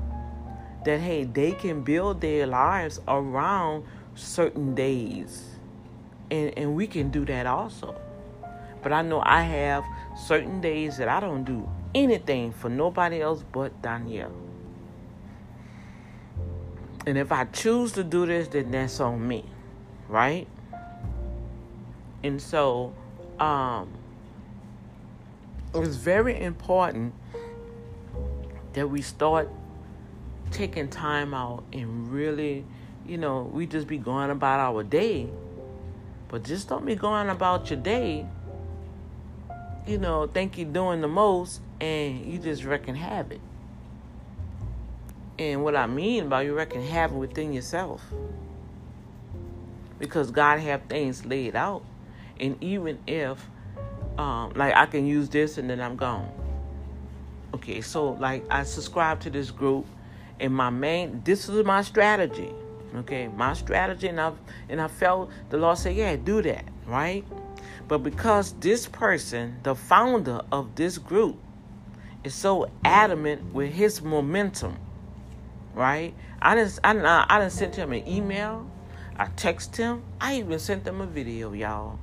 that 0.84 1.00
hey, 1.00 1.24
they 1.24 1.52
can 1.52 1.82
build 1.82 2.20
their 2.20 2.46
lives 2.46 3.00
around 3.08 3.84
certain 4.14 4.74
days 4.74 5.54
and, 6.30 6.52
and 6.56 6.74
we 6.74 6.86
can 6.86 7.10
do 7.10 7.24
that 7.26 7.46
also. 7.46 7.94
But 8.82 8.92
I 8.92 9.02
know 9.02 9.22
I 9.24 9.42
have 9.42 9.84
certain 10.16 10.60
days 10.60 10.96
that 10.98 11.08
I 11.08 11.20
don't 11.20 11.44
do 11.44 11.68
anything 11.94 12.52
for 12.52 12.68
nobody 12.68 13.22
else 13.22 13.44
but 13.52 13.80
Danielle. 13.80 14.32
And 17.06 17.18
if 17.18 17.32
I 17.32 17.44
choose 17.44 17.92
to 17.92 18.04
do 18.04 18.26
this, 18.26 18.48
then 18.48 18.70
that's 18.70 19.00
on 19.00 19.26
me, 19.26 19.44
right? 20.08 20.46
And 22.22 22.40
so, 22.40 22.94
um, 23.38 23.88
it's 25.74 25.96
very 25.96 26.40
important 26.40 27.14
that 28.72 28.88
we 28.88 29.02
start 29.02 29.50
taking 30.50 30.88
time 30.88 31.34
out 31.34 31.64
and 31.72 32.10
really, 32.10 32.64
you 33.06 33.18
know, 33.18 33.42
we 33.52 33.66
just 33.66 33.86
be 33.86 33.98
going 33.98 34.30
about 34.30 34.60
our 34.60 34.82
day 34.82 35.28
but 36.34 36.42
just 36.42 36.68
don't 36.68 36.84
be 36.84 36.96
going 36.96 37.28
about 37.28 37.70
your 37.70 37.78
day, 37.78 38.26
you 39.86 39.98
know, 39.98 40.26
think 40.26 40.58
you're 40.58 40.66
doing 40.66 41.00
the 41.00 41.06
most 41.06 41.60
and 41.80 42.26
you 42.26 42.40
just 42.40 42.64
wrecking 42.64 42.96
habit. 42.96 43.40
And 45.38 45.64
what 45.64 45.74
I 45.74 45.86
mean 45.86 46.28
by 46.28 46.42
you 46.42 46.54
wrecking 46.54 46.82
habit 46.82 47.16
within 47.16 47.52
yourself. 47.52 48.02
Because 49.98 50.30
God 50.30 50.60
have 50.60 50.82
things 50.84 51.24
laid 51.24 51.56
out. 51.56 51.82
And 52.38 52.62
even 52.62 52.98
if 53.06 53.48
um, 54.18 54.52
like 54.54 54.74
I 54.74 54.86
can 54.86 55.06
use 55.06 55.28
this 55.28 55.58
and 55.58 55.68
then 55.68 55.80
I'm 55.80 55.96
gone. 55.96 56.30
Okay, 57.54 57.80
so 57.80 58.12
like 58.12 58.44
I 58.50 58.64
subscribe 58.64 59.20
to 59.20 59.30
this 59.30 59.50
group 59.50 59.86
and 60.40 60.54
my 60.54 60.70
main 60.70 61.22
this 61.24 61.48
is 61.48 61.64
my 61.64 61.82
strategy. 61.82 62.50
Okay, 62.96 63.26
my 63.28 63.54
strategy, 63.54 64.06
and 64.06 64.20
I 64.20 64.32
and 64.68 64.80
I 64.80 64.86
felt 64.86 65.30
the 65.50 65.58
Lord 65.58 65.78
say, 65.78 65.92
"Yeah, 65.92 66.14
do 66.14 66.42
that." 66.42 66.64
Right, 66.86 67.24
but 67.88 67.98
because 67.98 68.52
this 68.60 68.86
person, 68.86 69.58
the 69.64 69.74
founder 69.74 70.42
of 70.52 70.76
this 70.76 70.98
group, 70.98 71.36
is 72.22 72.34
so 72.34 72.70
adamant 72.84 73.52
with 73.52 73.72
his 73.72 74.00
momentum, 74.00 74.76
right? 75.74 76.14
I 76.40 76.54
didn't, 76.54 76.78
I 76.84 76.92
didn't, 76.92 77.06
I 77.06 77.38
didn't 77.38 77.52
send 77.52 77.74
him 77.74 77.92
an 77.92 78.06
email. 78.08 78.70
I 79.16 79.26
text 79.36 79.76
him. 79.76 80.02
I 80.20 80.36
even 80.38 80.58
sent 80.58 80.86
him 80.86 81.00
a 81.00 81.06
video, 81.06 81.52
y'all. 81.52 81.98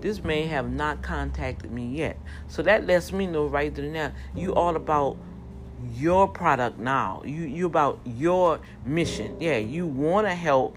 This 0.00 0.22
man 0.22 0.48
have 0.48 0.70
not 0.70 1.02
contacted 1.02 1.70
me 1.70 1.86
yet. 1.86 2.18
So 2.48 2.62
that 2.62 2.86
lets 2.86 3.12
me 3.12 3.26
know 3.26 3.46
right 3.46 3.74
there 3.74 3.86
now 3.86 4.12
you 4.34 4.54
all 4.54 4.76
about 4.76 5.16
your 5.94 6.28
product 6.28 6.78
now. 6.78 7.22
You 7.24 7.42
you 7.42 7.66
about 7.66 8.00
your 8.04 8.60
mission. 8.84 9.36
Yeah, 9.40 9.56
you 9.56 9.86
want 9.86 10.26
to 10.26 10.34
help 10.34 10.76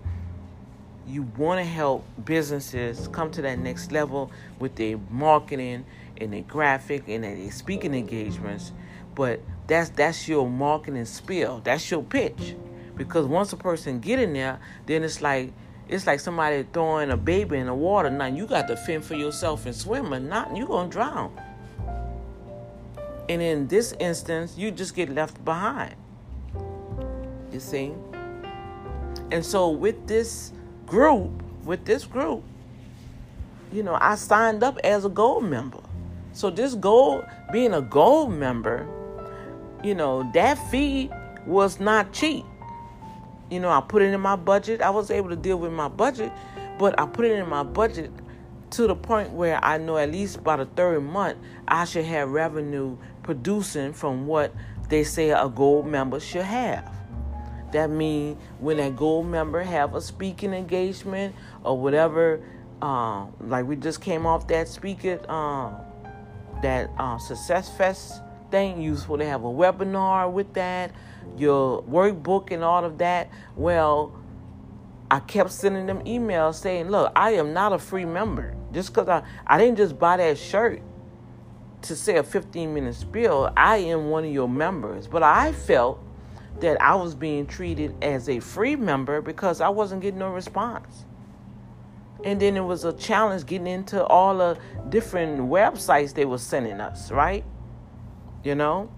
you 1.08 1.24
want 1.38 1.60
to 1.60 1.64
help 1.66 2.06
businesses 2.26 3.08
come 3.10 3.32
to 3.32 3.42
that 3.42 3.60
next 3.60 3.92
level 3.92 4.32
with 4.60 4.76
their 4.76 4.98
marketing 5.10 5.86
and 6.18 6.34
their 6.34 6.42
graphic 6.42 7.08
and 7.08 7.24
their 7.24 7.52
speaking 7.52 7.94
engagements, 7.94 8.74
but 9.16 9.40
that's 9.68 9.90
that's 9.90 10.28
your 10.28 10.50
marketing 10.50 11.06
spiel. 11.06 11.62
That's 11.64 11.90
your 11.92 12.04
pitch. 12.04 12.56
Because 12.96 13.26
once 13.26 13.54
a 13.54 13.58
person 13.58 14.00
get 14.00 14.20
in 14.20 14.34
there, 14.34 14.60
then 14.86 15.04
it's 15.04 15.22
like 15.22 15.54
it's 15.88 16.08
like 16.08 16.20
somebody 16.20 16.66
throwing 16.74 17.12
a 17.12 17.18
baby 17.18 17.58
in 17.58 17.68
the 17.68 17.74
water. 17.74 18.10
Now 18.10 18.26
you 18.26 18.48
got 18.48 18.68
to 18.68 18.76
fend 18.76 19.06
for 19.06 19.16
yourself 19.16 19.66
and 19.66 19.76
swim, 19.76 20.14
or 20.14 20.20
not 20.20 20.56
you're 20.56 20.68
gonna 20.68 20.90
drown. 20.90 21.38
And 23.30 23.42
in 23.42 23.68
this 23.68 23.94
instance, 24.00 24.58
you 24.58 24.72
just 24.72 24.96
get 24.96 25.10
left 25.10 25.44
behind. 25.44 25.96
You 27.52 27.60
see? 27.60 27.94
And 29.32 29.46
so 29.46 29.70
with 29.70 30.08
this 30.08 30.54
group, 30.86 31.30
with 31.66 31.84
this 31.84 32.06
group, 32.06 32.44
you 33.72 33.84
know, 33.84 33.98
I 34.00 34.16
signed 34.16 34.64
up 34.64 34.78
as 34.84 35.04
a 35.04 35.10
gold 35.10 35.44
member. 35.44 35.82
So 36.32 36.50
this 36.50 36.76
gold, 36.76 37.26
being 37.52 37.74
a 37.74 37.82
gold 37.82 38.32
member, 38.32 38.88
you 39.84 39.96
know, 39.96 40.30
that 40.34 40.56
fee 40.70 41.10
was 41.46 41.80
not 41.80 42.12
cheap. 42.14 42.46
You 43.50 43.60
know, 43.60 43.70
I 43.70 43.82
put 43.82 44.02
it 44.02 44.14
in 44.14 44.20
my 44.20 44.36
budget. 44.36 44.82
I 44.82 44.90
was 44.90 45.10
able 45.10 45.30
to 45.30 45.36
deal 45.36 45.58
with 45.58 45.72
my 45.72 45.88
budget, 45.88 46.32
but 46.78 47.00
I 47.00 47.06
put 47.06 47.26
it 47.26 47.32
in 47.32 47.48
my 47.48 47.64
budget 47.64 48.12
to 48.72 48.88
the 48.88 48.96
point 48.96 49.32
where 49.32 49.64
I 49.64 49.78
know 49.78 49.98
at 49.98 50.12
least 50.12 50.44
by 50.44 50.58
the 50.58 50.66
third 50.66 51.02
month 51.02 51.38
I 51.68 51.86
should 51.86 52.06
have 52.06 52.30
revenue 52.30 52.98
producing 53.24 53.94
from 53.94 54.28
what 54.28 54.54
they 54.90 55.04
say 55.04 55.30
a 55.30 55.48
gold 55.48 55.88
member 55.88 56.20
should 56.20 56.44
have. 56.44 56.94
That 57.72 57.90
means 57.90 58.38
when 58.60 58.80
a 58.80 58.90
gold 58.90 59.28
member 59.28 59.62
have 59.62 59.96
a 59.96 60.02
speaking 60.02 60.54
engagement 60.54 61.36
or 61.64 61.78
whatever, 61.78 62.42
um, 62.82 63.34
like 63.40 63.66
we 63.66 63.76
just 63.76 64.02
came 64.02 64.26
off 64.26 64.48
that 64.48 64.68
speaker, 64.68 65.20
um, 65.30 65.76
that 66.62 66.90
uh, 66.98 67.18
Success 67.18 67.70
Fest 67.78 68.22
thing, 68.52 68.82
useful 68.82 69.18
to 69.18 69.26
have 69.26 69.44
a 69.44 69.48
webinar 69.48 70.32
with 70.32 70.54
that, 70.54 70.92
your 71.38 71.84
workbook 71.84 72.52
and 72.52 72.64
all 72.64 72.84
of 72.86 72.98
that. 73.00 73.30
Well, 73.56 74.14
I 75.10 75.20
kept 75.20 75.52
sending 75.52 75.86
them 75.86 76.04
emails 76.04 76.56
saying, 76.56 76.90
look, 76.90 77.12
I 77.16 77.32
am 77.32 77.54
not 77.54 77.74
a 77.74 77.80
free 77.80 78.06
member. 78.06 78.56
Just 78.74 78.94
because 78.94 79.08
I, 79.08 79.24
I 79.46 79.58
didn't 79.58 79.78
just 79.78 79.98
buy 79.98 80.18
that 80.18 80.38
shirt 80.38 80.82
to 81.84 81.96
say 81.96 82.18
a 82.18 82.24
15 82.24 82.74
minute 82.74 82.96
spiel, 82.96 83.52
I 83.56 83.78
am 83.78 84.10
one 84.10 84.26
of 84.26 84.32
your 84.32 84.50
members. 84.50 85.08
But 85.08 85.24
I 85.24 85.54
felt 85.54 86.04
that 86.60 86.82
I 86.82 86.96
was 86.96 87.16
being 87.16 87.46
treated 87.46 87.96
as 88.02 88.28
a 88.28 88.40
free 88.40 88.76
member 88.76 89.22
because 89.22 89.62
I 89.62 89.70
wasn't 89.70 90.02
getting 90.02 90.20
no 90.20 90.30
response. 90.30 91.06
And 92.24 92.42
then 92.42 92.58
it 92.58 92.62
was 92.62 92.84
a 92.84 92.94
challenge 92.94 93.46
getting 93.46 93.68
into 93.68 94.04
all 94.04 94.38
the 94.38 94.58
different 94.90 95.40
websites 95.42 96.14
they 96.14 96.26
were 96.26 96.40
sending 96.40 96.82
us, 96.82 97.12
right? 97.12 97.46
You 98.44 98.56
know? 98.56 98.92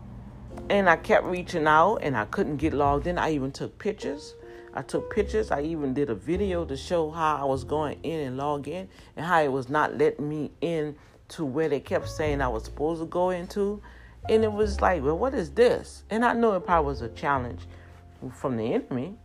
And 0.70 0.90
I 0.90 0.96
kept 0.96 1.26
reaching 1.26 1.68
out 1.68 1.98
and 1.98 2.18
I 2.18 2.26
couldn't 2.26 2.58
get 2.58 2.74
logged 2.74 3.08
in. 3.08 3.18
I 3.18 3.32
even 3.32 3.52
took 3.52 3.78
pictures. 3.78 4.36
I 4.74 4.82
took 4.82 5.14
pictures. 5.14 5.52
I 5.52 5.62
even 5.62 5.94
did 5.94 6.10
a 6.10 6.16
video 6.16 6.66
to 6.66 6.78
show 6.78 7.10
how 7.10 7.38
I 7.38 7.44
was 7.46 7.64
going 7.64 8.00
in 8.04 8.20
and 8.20 8.38
log 8.38 8.68
in 8.68 8.88
and 9.16 9.26
how 9.26 9.42
it 9.42 9.52
was 9.52 9.70
not 9.70 9.98
letting 9.98 10.30
me 10.30 10.52
in 10.62 10.96
to 11.30 11.46
where 11.46 11.70
they 11.70 11.80
kept 11.80 12.10
saying 12.10 12.42
I 12.42 12.48
was 12.48 12.66
supposed 12.66 13.02
to 13.02 13.08
go 13.08 13.30
into. 13.30 13.82
And 14.28 14.44
it 14.44 14.52
was 14.52 14.82
like, 14.82 15.04
well, 15.04 15.18
what 15.18 15.34
is 15.34 15.52
this? 15.52 16.04
And 16.10 16.26
I 16.26 16.34
know 16.34 16.54
it 16.54 16.66
probably 16.66 16.88
was 16.88 17.02
a 17.02 17.10
challenge 17.10 17.62
from 18.34 18.58
the 18.58 18.74
enemy. 18.74 19.16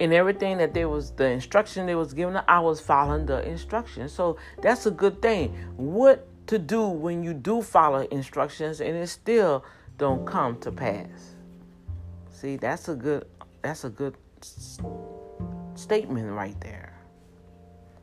And 0.00 0.12
everything 0.12 0.58
that 0.58 0.74
there 0.74 0.88
was, 0.88 1.12
the 1.12 1.26
instruction 1.26 1.86
they 1.86 1.94
was 1.94 2.12
giving, 2.12 2.36
I 2.48 2.58
was 2.60 2.80
following 2.80 3.26
the 3.26 3.46
instruction. 3.46 4.08
So 4.08 4.36
that's 4.60 4.86
a 4.86 4.90
good 4.90 5.22
thing. 5.22 5.54
What 5.76 6.26
to 6.46 6.58
do 6.58 6.86
when 6.86 7.22
you 7.22 7.34
do 7.34 7.62
follow 7.62 8.00
instructions 8.08 8.80
and 8.80 8.96
it 8.96 9.08
still 9.08 9.64
don't 9.98 10.26
come 10.26 10.58
to 10.60 10.72
pass? 10.72 11.34
See, 12.30 12.56
that's 12.56 12.88
a 12.88 12.94
good 12.94 13.26
that's 13.62 13.84
a 13.84 13.90
good 13.90 14.16
s- 14.42 14.80
statement 15.74 16.30
right 16.32 16.60
there. 16.60 16.92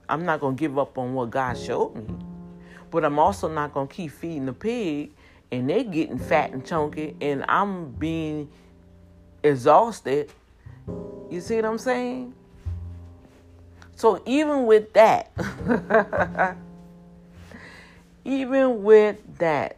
I'm 0.07 0.25
not 0.25 0.39
going 0.39 0.55
to 0.55 0.59
give 0.59 0.79
up 0.79 0.97
on 0.97 1.13
what 1.13 1.29
God 1.29 1.57
showed 1.57 1.95
me. 1.95 2.05
But 2.89 3.05
I'm 3.05 3.19
also 3.19 3.47
not 3.47 3.73
going 3.73 3.87
to 3.87 3.93
keep 3.93 4.11
feeding 4.11 4.45
the 4.45 4.53
pig 4.53 5.11
and 5.51 5.69
they 5.69 5.83
getting 5.83 6.17
fat 6.17 6.51
and 6.51 6.65
chunky 6.65 7.15
and 7.21 7.45
I'm 7.47 7.91
being 7.91 8.49
exhausted. 9.43 10.31
You 11.29 11.41
see 11.41 11.57
what 11.57 11.65
I'm 11.65 11.77
saying? 11.77 12.33
So 13.95 14.21
even 14.25 14.65
with 14.65 14.93
that, 14.93 15.31
even 18.29 18.83
with 18.83 19.37
that, 19.39 19.77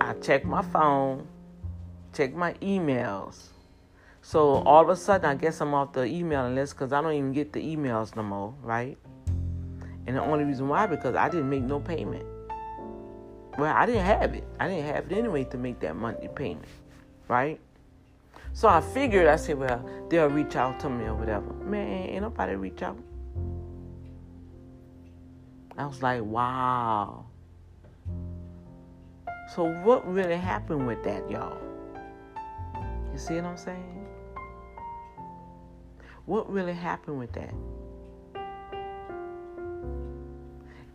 I 0.00 0.14
check 0.14 0.44
my 0.44 0.62
phone, 0.62 1.26
check 2.14 2.34
my 2.34 2.54
emails. 2.54 3.48
So 4.22 4.62
all 4.62 4.82
of 4.82 4.88
a 4.88 4.96
sudden, 4.96 5.26
I 5.26 5.34
guess 5.34 5.60
I'm 5.60 5.74
off 5.74 5.92
the 5.92 6.04
emailing 6.04 6.54
list 6.54 6.74
because 6.74 6.94
I 6.94 7.02
don't 7.02 7.12
even 7.12 7.32
get 7.32 7.52
the 7.52 7.60
emails 7.60 8.16
no 8.16 8.22
more, 8.22 8.54
right? 8.62 8.96
And 10.06 10.16
the 10.16 10.22
only 10.22 10.44
reason 10.44 10.66
why 10.66 10.86
because 10.86 11.14
I 11.14 11.28
didn't 11.28 11.50
make 11.50 11.62
no 11.62 11.78
payment. 11.78 12.24
Well, 13.58 13.74
I 13.74 13.84
didn't 13.84 14.06
have 14.06 14.34
it. 14.34 14.44
I 14.58 14.66
didn't 14.66 14.86
have 14.86 15.12
it 15.12 15.18
anyway 15.18 15.44
to 15.44 15.58
make 15.58 15.80
that 15.80 15.94
monthly 15.94 16.28
payment, 16.28 16.66
right? 17.28 17.60
So 18.54 18.66
I 18.66 18.80
figured, 18.80 19.26
I 19.26 19.36
said, 19.36 19.58
well, 19.58 19.86
they'll 20.08 20.28
reach 20.28 20.56
out 20.56 20.80
to 20.80 20.88
me 20.88 21.04
or 21.04 21.14
whatever. 21.14 21.52
Man, 21.52 22.08
ain't 22.08 22.22
nobody 22.22 22.54
reach 22.54 22.82
out. 22.82 22.98
I 25.76 25.86
was 25.86 26.02
like, 26.02 26.22
wow. 26.22 27.26
So 29.52 29.64
what 29.64 30.06
really 30.06 30.36
happened 30.36 30.86
with 30.86 31.02
that, 31.04 31.30
y'all? 31.30 31.58
You 33.12 33.18
see 33.18 33.34
what 33.34 33.44
I'm 33.44 33.56
saying? 33.56 34.06
What 36.26 36.50
really 36.50 36.72
happened 36.72 37.18
with 37.18 37.32
that? 37.32 37.54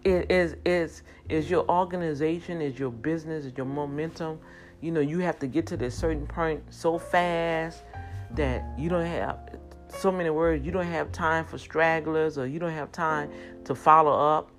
It 0.03 0.31
is 0.31 0.55
is 0.65 1.03
is 1.27 1.49
your 1.49 1.69
organization, 1.69 2.61
is 2.61 2.79
your 2.79 2.91
business, 2.91 3.45
is 3.45 3.53
your 3.55 3.65
momentum. 3.65 4.39
You 4.81 4.91
know, 4.91 5.01
you 5.01 5.19
have 5.19 5.37
to 5.39 5.47
get 5.47 5.67
to 5.67 5.77
this 5.77 5.95
certain 5.95 6.25
point 6.25 6.63
so 6.69 6.97
fast 6.97 7.83
that 8.31 8.63
you 8.77 8.89
don't 8.89 9.05
have 9.05 9.59
so 9.89 10.11
many 10.11 10.29
words, 10.29 10.65
you 10.65 10.71
don't 10.71 10.85
have 10.85 11.11
time 11.11 11.45
for 11.45 11.57
stragglers 11.57 12.37
or 12.37 12.47
you 12.47 12.59
don't 12.59 12.71
have 12.71 12.91
time 12.91 13.31
to 13.65 13.75
follow 13.75 14.11
up. 14.11 14.51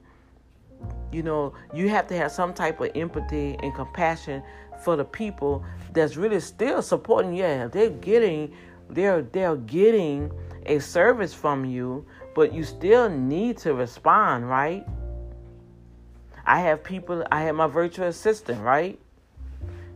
You 1.12 1.22
know, 1.22 1.52
you 1.74 1.88
have 1.88 2.06
to 2.08 2.16
have 2.16 2.30
some 2.30 2.54
type 2.54 2.80
of 2.80 2.90
empathy 2.94 3.56
and 3.62 3.74
compassion 3.74 4.42
for 4.82 4.96
the 4.96 5.04
people 5.04 5.64
that's 5.92 6.16
really 6.16 6.40
still 6.40 6.82
supporting 6.82 7.34
you. 7.34 7.42
Yeah, 7.42 7.66
they're 7.66 7.90
getting 7.90 8.52
they're 8.88 9.22
they're 9.22 9.56
getting 9.56 10.30
a 10.66 10.78
service 10.78 11.34
from 11.34 11.64
you, 11.64 12.04
but 12.34 12.52
you 12.52 12.64
still 12.64 13.08
need 13.08 13.58
to 13.58 13.74
respond, 13.74 14.48
right? 14.48 14.86
I 16.46 16.60
have 16.60 16.82
people 16.82 17.24
I 17.30 17.42
have 17.42 17.54
my 17.54 17.66
virtual 17.66 18.06
assistant, 18.06 18.62
right? 18.62 18.98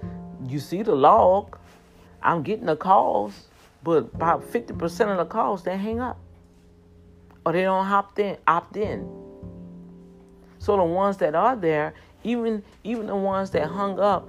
you 0.47 0.61
see 0.61 0.83
the 0.83 0.95
log. 0.95 1.59
I'm 2.23 2.43
getting 2.43 2.67
the 2.67 2.77
calls, 2.77 3.49
but 3.83 3.99
about 4.15 4.43
50% 4.43 5.11
of 5.11 5.17
the 5.17 5.25
calls 5.25 5.65
they 5.65 5.77
hang 5.77 6.01
up. 6.01 6.19
Or 7.45 7.53
they 7.53 7.63
don't 7.63 7.87
opt 7.87 8.19
in, 8.21 8.37
opt 8.47 8.77
in. 8.77 9.26
So 10.59 10.77
the 10.77 10.85
ones 10.85 11.17
that 11.19 11.35
are 11.35 11.57
there, 11.57 11.95
even 12.25 12.63
even 12.85 13.07
the 13.07 13.17
ones 13.17 13.51
that 13.51 13.67
hung 13.67 13.99
up, 13.99 14.29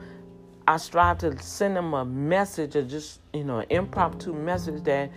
I 0.68 0.78
strive 0.78 1.20
to 1.20 1.38
send 1.42 1.78
them 1.78 1.94
a 1.94 2.04
message 2.04 2.76
or 2.76 2.84
just, 2.84 3.22
you 3.34 3.44
know, 3.44 3.60
an 3.60 3.68
impromptu 3.70 4.34
message 4.34 4.84
that 4.84 5.12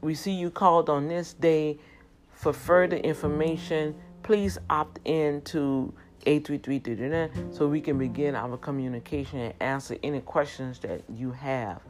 we 0.00 0.14
see 0.14 0.32
you 0.32 0.50
called 0.50 0.90
on 0.90 1.08
this 1.08 1.34
day 1.34 1.78
for 2.32 2.52
further 2.52 2.96
information. 2.96 3.94
Please 4.22 4.58
opt 4.68 4.98
in 5.04 5.40
to 5.42 5.94
833 6.26 7.54
so 7.54 7.68
we 7.68 7.80
can 7.80 7.96
begin 7.96 8.34
our 8.34 8.56
communication 8.56 9.38
and 9.38 9.54
answer 9.60 9.96
any 10.02 10.20
questions 10.20 10.80
that 10.80 11.02
you 11.08 11.30
have 11.30 11.80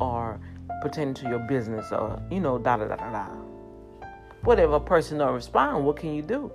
or 0.00 0.40
pertaining 0.82 1.14
to 1.14 1.28
your 1.28 1.38
business 1.38 1.92
or, 1.92 2.20
you 2.30 2.40
know, 2.40 2.58
da 2.58 2.76
da 2.76 2.88
da 2.88 2.96
da 2.96 3.10
da. 3.12 3.26
Whatever 4.42 4.80
person 4.80 5.18
don't 5.18 5.34
respond, 5.34 5.84
what 5.84 5.96
can 5.96 6.14
you 6.14 6.22
do? 6.22 6.50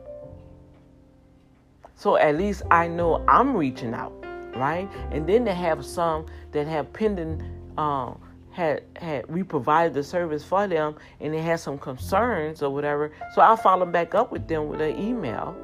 So 1.99 2.15
at 2.15 2.38
least 2.38 2.62
I 2.71 2.88
know 2.88 3.25
I'm 3.27 3.57
reaching 3.57 3.93
out, 3.93 4.13
right? 4.55 4.89
And 5.12 5.27
then 5.27 5.43
they 5.43 5.53
have 5.53 5.83
some 5.83 6.27
that 6.53 6.65
have 6.65 6.93
pending, 6.93 7.43
um, 7.77 8.21
had 8.51 8.83
had 8.95 9.29
we 9.29 9.43
provided 9.43 9.93
the 9.93 10.03
service 10.05 10.41
for 10.41 10.65
them, 10.65 10.95
and 11.19 11.33
they 11.33 11.41
had 11.41 11.59
some 11.59 11.77
concerns 11.77 12.63
or 12.63 12.69
whatever. 12.69 13.12
So 13.35 13.41
I'll 13.41 13.57
follow 13.57 13.85
back 13.85 14.15
up 14.15 14.31
with 14.31 14.47
them 14.47 14.69
with 14.69 14.79
an 14.79 14.97
email, 14.97 15.57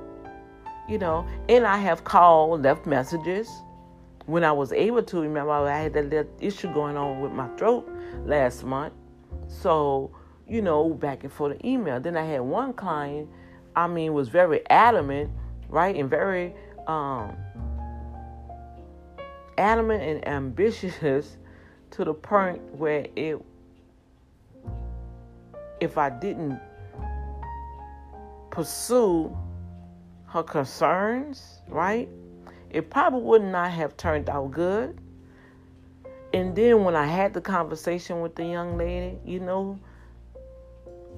you 0.90 0.98
know. 0.98 1.26
And 1.48 1.66
I 1.66 1.78
have 1.78 2.04
called, 2.04 2.64
left 2.64 2.86
messages 2.86 3.50
when 4.26 4.44
I 4.44 4.52
was 4.52 4.74
able 4.74 5.04
to. 5.04 5.22
Remember, 5.22 5.52
I 5.52 5.84
had 5.84 5.94
that 5.94 6.10
little 6.10 6.30
issue 6.42 6.68
going 6.74 6.98
on 6.98 7.22
with 7.22 7.32
my 7.32 7.48
throat 7.56 7.90
last 8.26 8.66
month, 8.66 8.94
so 9.48 10.12
you 10.50 10.62
know, 10.62 10.90
back 10.90 11.24
and 11.24 11.32
forth 11.32 11.58
the 11.58 11.66
email. 11.66 12.02
Then 12.02 12.18
I 12.18 12.26
had 12.26 12.42
one 12.42 12.74
client, 12.74 13.30
I 13.74 13.88
mean, 13.88 14.14
was 14.14 14.28
very 14.28 14.70
adamant 14.70 15.32
right? 15.76 15.98
And 15.98 16.10
very 16.10 16.56
um, 16.88 17.36
adamant 19.58 20.02
and 20.02 20.26
ambitious 20.26 21.38
to 21.92 22.06
the 22.06 22.14
point 22.14 22.62
where 22.76 23.06
it, 23.18 23.38
if 25.82 25.98
I 25.98 26.10
didn't 26.10 26.58
pursue 28.52 29.38
her 30.28 30.44
concerns, 30.44 31.60
right, 31.68 32.08
it 32.70 32.90
probably 32.90 33.22
would 33.22 33.44
not 33.44 33.70
have 33.72 33.98
turned 33.98 34.30
out 34.30 34.52
good. 34.52 34.98
And 36.34 36.56
then 36.56 36.86
when 36.86 36.96
I 36.96 37.06
had 37.06 37.34
the 37.34 37.42
conversation 37.42 38.22
with 38.22 38.36
the 38.36 38.46
young 38.46 38.78
lady, 38.78 39.18
you 39.26 39.42
know, 39.42 39.78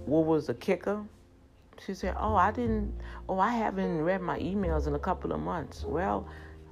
what 0.08 0.26
was 0.26 0.48
the 0.48 0.56
kicker? 0.56 1.04
She 1.86 1.94
said, 1.94 2.16
Oh, 2.20 2.36
I 2.36 2.52
didn't, 2.52 2.94
oh, 3.30 3.40
I 3.40 3.52
haven't 3.52 4.02
read 4.02 4.22
my 4.22 4.40
emails 4.40 4.88
in 4.88 4.96
a 4.96 5.00
couple 5.00 5.32
of 5.32 5.40
months. 5.40 5.84
Well, 5.84 6.28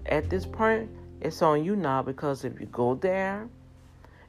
at 0.06 0.30
this 0.30 0.46
point, 0.46 0.89
it's 1.22 1.41
on 1.41 1.63
you 1.63 1.76
now 1.76 2.02
because 2.02 2.44
if 2.44 2.60
you 2.60 2.65
go 2.68 2.96
there 2.96 3.48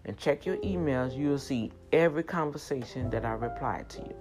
and 0.04 0.16
check 0.16 0.46
your 0.46 0.56
emails, 0.58 1.16
you'll 1.16 1.38
see 1.38 1.72
every 1.92 2.22
conversation 2.22 3.10
that 3.10 3.24
I 3.24 3.32
replied 3.32 3.88
to 3.90 4.02
you. 4.02 4.14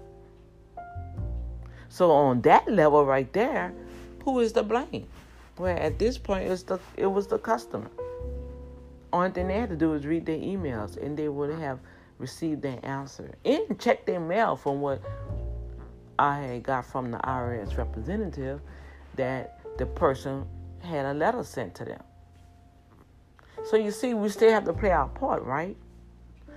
So 1.89 2.11
on 2.11 2.41
that 2.41 2.69
level 2.71 3.05
right 3.05 3.31
there, 3.33 3.73
who 4.23 4.39
is 4.39 4.51
to 4.53 4.63
blame? 4.63 5.07
Well, 5.57 5.77
at 5.77 5.99
this 5.99 6.17
point, 6.17 6.51
it's 6.51 6.63
the 6.63 6.79
it 6.97 7.05
was 7.05 7.27
the 7.27 7.37
customer. 7.37 7.89
Only 9.13 9.31
thing 9.31 9.47
they 9.47 9.59
had 9.59 9.69
to 9.69 9.77
do 9.77 9.91
was 9.91 10.05
read 10.05 10.25
their 10.25 10.37
emails, 10.37 10.97
and 10.97 11.15
they 11.15 11.29
would 11.29 11.57
have 11.57 11.79
received 12.17 12.61
their 12.61 12.79
answer 12.83 13.31
and 13.45 13.79
check 13.79 14.05
their 14.05 14.19
mail 14.19 14.55
from 14.55 14.81
what 14.81 15.01
I 16.17 16.61
got 16.63 16.85
from 16.85 17.11
the 17.11 17.17
IRS 17.17 17.77
representative 17.77 18.61
that 19.15 19.59
the 19.77 19.85
person 19.85 20.45
had 20.81 21.05
a 21.05 21.13
letter 21.13 21.43
sent 21.43 21.75
to 21.75 21.85
them. 21.85 22.03
So 23.65 23.77
you 23.77 23.91
see, 23.91 24.13
we 24.13 24.29
still 24.29 24.51
have 24.51 24.65
to 24.65 24.73
play 24.73 24.91
our 24.91 25.07
part, 25.07 25.43
right? 25.43 25.75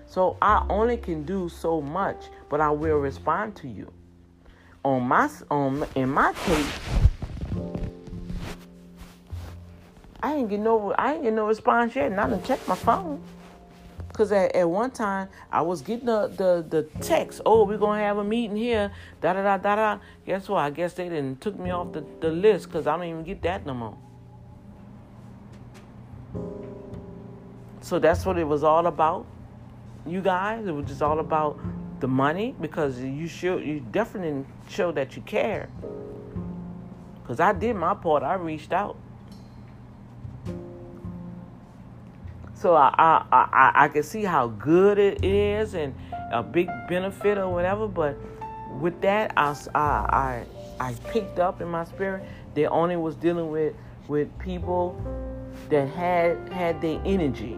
So 0.06 0.36
I 0.40 0.64
only 0.68 0.96
can 0.96 1.24
do 1.24 1.48
so 1.48 1.80
much, 1.80 2.24
but 2.48 2.60
I 2.60 2.70
will 2.70 2.98
respond 2.98 3.56
to 3.56 3.68
you. 3.68 3.92
On 4.84 5.02
my 5.02 5.28
on 5.50 5.86
in 5.94 6.08
my 6.08 6.32
case, 6.32 6.72
I 10.22 10.34
ain't 10.34 10.48
get 10.48 10.60
no 10.60 10.94
I 10.96 11.14
ain't 11.14 11.24
get 11.24 11.32
no 11.32 11.46
response 11.46 11.94
yet, 11.94 12.10
and 12.10 12.20
I 12.20 12.28
didn't 12.30 12.44
check 12.44 12.66
my 12.66 12.74
phone. 12.74 13.22
Cause 14.18 14.32
at, 14.32 14.56
at 14.56 14.68
one 14.68 14.90
time 14.90 15.28
I 15.52 15.62
was 15.62 15.80
getting 15.80 16.06
the, 16.06 16.26
the, 16.26 16.66
the 16.68 16.82
text, 17.00 17.40
oh, 17.46 17.62
we're 17.64 17.78
gonna 17.78 18.02
have 18.02 18.18
a 18.18 18.24
meeting 18.24 18.56
here, 18.56 18.90
da 19.20 19.32
da 19.32 19.44
da 19.44 19.58
da 19.58 19.76
da. 19.76 19.98
Guess 20.26 20.48
what? 20.48 20.58
I 20.58 20.70
guess 20.70 20.94
they 20.94 21.08
didn't 21.08 21.40
took 21.40 21.56
me 21.56 21.70
off 21.70 21.92
the, 21.92 22.04
the 22.18 22.28
list 22.28 22.66
because 22.66 22.88
I 22.88 22.96
don't 22.96 23.06
even 23.06 23.22
get 23.22 23.42
that 23.42 23.64
no 23.64 23.74
more. 23.74 23.96
So 27.80 28.00
that's 28.00 28.26
what 28.26 28.38
it 28.38 28.42
was 28.42 28.64
all 28.64 28.88
about, 28.88 29.24
you 30.04 30.20
guys. 30.20 30.66
It 30.66 30.72
was 30.72 30.86
just 30.86 31.00
all 31.00 31.20
about 31.20 31.60
the 32.00 32.08
money 32.08 32.56
because 32.60 32.98
you 32.98 33.28
should 33.28 33.64
you 33.64 33.78
definitely 33.92 34.44
show 34.68 34.90
that 34.90 35.14
you 35.14 35.22
care. 35.22 35.68
Cause 37.24 37.38
I 37.38 37.52
did 37.52 37.76
my 37.76 37.94
part. 37.94 38.24
I 38.24 38.34
reached 38.34 38.72
out. 38.72 38.96
So 42.58 42.74
I, 42.74 42.92
I 42.98 43.24
I 43.30 43.72
I 43.84 43.88
can 43.88 44.02
see 44.02 44.24
how 44.24 44.48
good 44.48 44.98
it 44.98 45.24
is 45.24 45.74
and 45.74 45.94
a 46.32 46.42
big 46.42 46.68
benefit 46.88 47.38
or 47.38 47.48
whatever. 47.48 47.86
But 47.86 48.16
with 48.80 49.00
that, 49.02 49.32
I 49.36 49.54
I 49.76 50.44
I, 50.80 50.94
picked 51.12 51.38
up 51.38 51.60
in 51.60 51.68
my 51.68 51.84
spirit. 51.84 52.24
They 52.54 52.66
only 52.66 52.96
was 52.96 53.14
dealing 53.14 53.52
with 53.52 53.74
with 54.08 54.36
people 54.40 55.00
that 55.68 55.88
had 55.88 56.52
had 56.52 56.80
their 56.80 57.00
energy, 57.04 57.56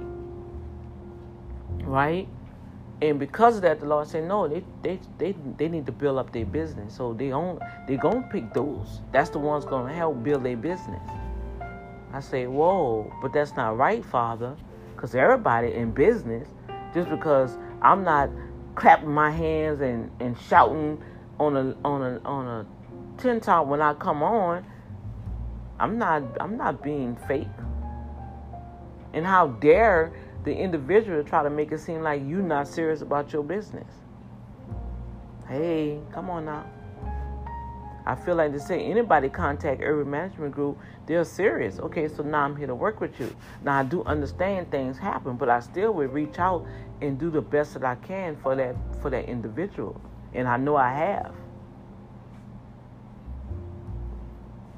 right? 1.82 2.28
And 3.00 3.18
because 3.18 3.56
of 3.56 3.62
that, 3.62 3.80
the 3.80 3.86
Lord 3.86 4.06
said, 4.06 4.24
no, 4.24 4.48
they 4.48 4.62
they 4.82 5.00
they, 5.16 5.34
they 5.56 5.68
need 5.68 5.86
to 5.86 5.92
build 5.92 6.18
up 6.18 6.30
their 6.30 6.44
business. 6.44 6.94
So 6.94 7.14
they 7.14 7.32
own 7.32 7.58
they 7.88 7.96
gonna 7.96 8.28
pick 8.30 8.52
those. 8.52 9.00
That's 9.12 9.30
the 9.30 9.38
ones 9.38 9.64
gonna 9.64 9.94
help 9.94 10.22
build 10.22 10.44
their 10.44 10.58
business. 10.58 11.00
I 12.12 12.20
say, 12.20 12.46
whoa, 12.46 13.10
but 13.22 13.32
that's 13.32 13.56
not 13.56 13.78
right, 13.78 14.04
Father. 14.04 14.56
Because 15.00 15.14
everybody 15.14 15.72
in 15.72 15.92
business, 15.92 16.46
just 16.92 17.08
because 17.08 17.56
I'm 17.80 18.04
not 18.04 18.28
clapping 18.74 19.08
my 19.08 19.30
hands 19.30 19.80
and, 19.80 20.10
and 20.20 20.38
shouting 20.38 21.02
on 21.38 21.56
a 21.56 21.74
on 21.88 22.02
a 22.02 22.20
on 22.28 22.46
a 22.46 22.66
tin 23.16 23.40
top 23.40 23.66
when 23.66 23.80
I 23.80 23.94
come 23.94 24.22
on, 24.22 24.62
I'm 25.78 25.96
not 25.96 26.22
I'm 26.38 26.58
not 26.58 26.82
being 26.82 27.16
fake. 27.26 27.48
And 29.14 29.24
how 29.24 29.46
dare 29.46 30.12
the 30.44 30.54
individual 30.54 31.24
try 31.24 31.44
to 31.44 31.50
make 31.50 31.72
it 31.72 31.78
seem 31.78 32.02
like 32.02 32.20
you're 32.26 32.42
not 32.42 32.68
serious 32.68 33.00
about 33.00 33.32
your 33.32 33.42
business? 33.42 33.90
Hey, 35.48 35.98
come 36.12 36.28
on 36.28 36.44
now. 36.44 36.66
I 38.06 38.14
feel 38.14 38.36
like 38.36 38.52
to 38.52 38.60
say 38.60 38.80
anybody 38.80 39.28
contact 39.28 39.80
Urban 39.82 40.10
Management 40.10 40.54
Group, 40.54 40.78
they're 41.06 41.24
serious. 41.24 41.78
Okay, 41.78 42.08
so 42.08 42.22
now 42.22 42.44
I'm 42.44 42.56
here 42.56 42.66
to 42.66 42.74
work 42.74 43.00
with 43.00 43.18
you. 43.20 43.34
Now 43.62 43.78
I 43.78 43.82
do 43.82 44.02
understand 44.04 44.70
things 44.70 44.98
happen, 44.98 45.36
but 45.36 45.48
I 45.48 45.60
still 45.60 45.92
will 45.92 46.08
reach 46.08 46.38
out 46.38 46.66
and 47.00 47.18
do 47.18 47.30
the 47.30 47.42
best 47.42 47.74
that 47.74 47.84
I 47.84 47.94
can 47.96 48.36
for 48.36 48.54
that 48.56 48.76
for 49.00 49.10
that 49.10 49.26
individual. 49.26 50.00
And 50.34 50.48
I 50.48 50.56
know 50.56 50.76
I 50.76 50.92
have. 50.92 51.34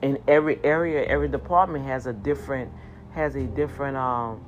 In 0.00 0.18
every 0.26 0.58
area, 0.64 1.04
every 1.04 1.28
department 1.28 1.84
has 1.84 2.06
a 2.06 2.12
different 2.12 2.72
has 3.12 3.36
a 3.36 3.44
different 3.44 3.96
um, 3.96 4.44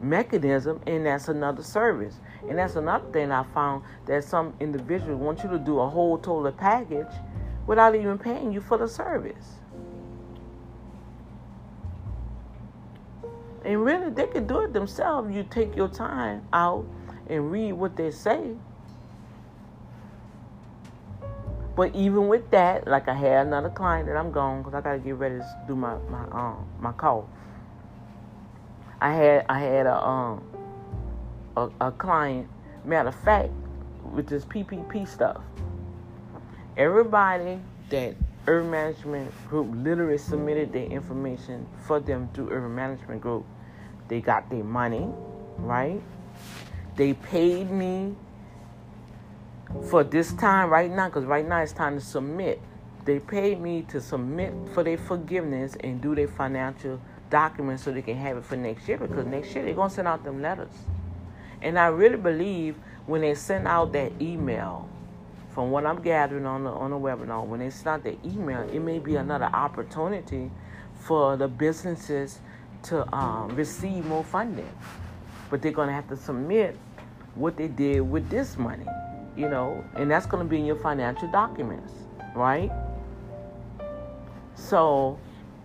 mechanism, 0.00 0.80
and 0.86 1.06
that's 1.06 1.28
another 1.28 1.62
service. 1.62 2.20
And 2.48 2.58
that's 2.58 2.76
another 2.76 3.10
thing 3.10 3.32
I 3.32 3.42
found 3.54 3.84
that 4.06 4.22
some 4.24 4.54
individuals 4.60 5.20
want 5.20 5.42
you 5.42 5.48
to 5.50 5.58
do 5.58 5.80
a 5.80 5.88
whole 5.88 6.18
total 6.18 6.52
package 6.52 7.12
without 7.66 7.94
even 7.94 8.18
paying 8.18 8.52
you 8.52 8.60
for 8.60 8.78
the 8.78 8.88
service. 8.88 9.54
And 13.64 13.82
really, 13.84 14.10
they 14.10 14.26
could 14.26 14.46
do 14.46 14.60
it 14.60 14.72
themselves. 14.72 15.34
You 15.34 15.42
take 15.48 15.74
your 15.74 15.88
time 15.88 16.46
out 16.52 16.86
and 17.28 17.50
read 17.50 17.72
what 17.72 17.96
they 17.96 18.10
say. 18.10 18.54
But 21.74 21.94
even 21.94 22.28
with 22.28 22.50
that, 22.50 22.86
like 22.86 23.08
I 23.08 23.14
had 23.14 23.46
another 23.46 23.70
client 23.70 24.06
that 24.06 24.16
I'm 24.16 24.30
gone 24.30 24.62
because 24.62 24.74
I 24.74 24.80
gotta 24.80 24.98
get 24.98 25.16
ready 25.16 25.38
to 25.38 25.64
do 25.66 25.74
my 25.74 25.96
my 26.08 26.24
um 26.30 26.68
my 26.78 26.92
call. 26.92 27.28
I 29.00 29.12
had 29.12 29.46
I 29.48 29.58
had 29.58 29.86
a 29.86 30.06
um 30.06 30.42
a, 31.56 31.70
a 31.80 31.92
client. 31.92 32.48
Matter 32.84 33.08
of 33.08 33.14
fact, 33.14 33.50
with 34.12 34.28
this 34.28 34.44
PPP 34.44 35.08
stuff, 35.08 35.40
everybody 36.76 37.60
that 37.90 38.14
Urban 38.46 38.70
Management 38.70 39.32
Group 39.48 39.68
literally 39.72 40.18
submitted 40.18 40.72
their 40.72 40.86
information 40.86 41.66
for 41.86 42.00
them 42.00 42.28
through 42.34 42.50
Urban 42.50 42.74
Management 42.74 43.20
Group. 43.20 43.44
They 44.08 44.20
got 44.20 44.50
their 44.50 44.64
money, 44.64 45.08
right? 45.58 46.00
They 46.96 47.14
paid 47.14 47.70
me 47.70 48.14
for 49.88 50.04
this 50.04 50.32
time 50.34 50.70
right 50.70 50.90
now, 50.90 51.08
because 51.08 51.24
right 51.24 51.46
now 51.46 51.60
it's 51.60 51.72
time 51.72 51.98
to 51.98 52.04
submit. 52.04 52.60
They 53.04 53.18
paid 53.18 53.60
me 53.60 53.82
to 53.88 54.00
submit 54.00 54.52
for 54.72 54.82
their 54.82 54.98
forgiveness 54.98 55.76
and 55.80 56.00
do 56.00 56.14
their 56.14 56.28
financial 56.28 57.00
documents 57.30 57.82
so 57.82 57.92
they 57.92 58.02
can 58.02 58.16
have 58.16 58.36
it 58.36 58.44
for 58.44 58.56
next 58.56 58.86
year 58.86 58.98
because 58.98 59.26
next 59.26 59.54
year 59.54 59.64
they're 59.64 59.74
going 59.74 59.88
to 59.88 59.94
send 59.94 60.08
out 60.08 60.24
them 60.24 60.40
letters. 60.40 60.72
And 61.60 61.78
I 61.78 61.86
really 61.86 62.16
believe 62.16 62.76
when 63.06 63.22
they 63.22 63.34
send 63.34 63.66
out 63.66 63.92
that 63.92 64.12
email, 64.20 64.88
from 65.54 65.70
what 65.70 65.86
I'm 65.86 66.02
gathering 66.02 66.46
on 66.46 66.64
the 66.64 66.70
on 66.70 66.90
the 66.90 66.96
webinar, 66.96 67.46
when 67.46 67.60
they 67.60 67.70
start 67.70 68.02
the 68.02 68.16
email, 68.24 68.68
it 68.72 68.80
may 68.80 68.98
be 68.98 69.14
another 69.14 69.46
opportunity 69.46 70.50
for 70.94 71.36
the 71.36 71.46
businesses 71.46 72.40
to 72.82 73.14
um, 73.14 73.54
receive 73.54 74.04
more 74.04 74.24
funding. 74.24 74.68
But 75.50 75.62
they're 75.62 75.72
gonna 75.72 75.92
have 75.92 76.08
to 76.08 76.16
submit 76.16 76.76
what 77.36 77.56
they 77.56 77.68
did 77.68 78.00
with 78.00 78.28
this 78.28 78.58
money, 78.58 78.86
you 79.36 79.48
know, 79.48 79.84
and 79.94 80.10
that's 80.10 80.26
gonna 80.26 80.44
be 80.44 80.58
in 80.58 80.64
your 80.64 80.76
financial 80.76 81.30
documents, 81.30 81.92
right? 82.34 82.70
So 84.56 85.18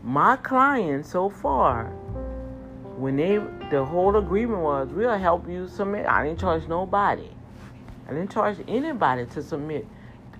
my 0.03 0.35
clients 0.35 1.09
so 1.09 1.29
far, 1.29 1.85
when 2.95 3.17
they 3.17 3.39
the 3.71 3.83
whole 3.83 4.17
agreement 4.17 4.61
was 4.61 4.89
we'll 4.89 5.17
help 5.17 5.49
you 5.49 5.67
submit. 5.67 6.05
I 6.05 6.27
didn't 6.27 6.39
charge 6.39 6.67
nobody. 6.67 7.31
I 8.09 8.13
didn't 8.13 8.31
charge 8.31 8.57
anybody 8.67 9.27
to 9.27 9.43
submit 9.43 9.85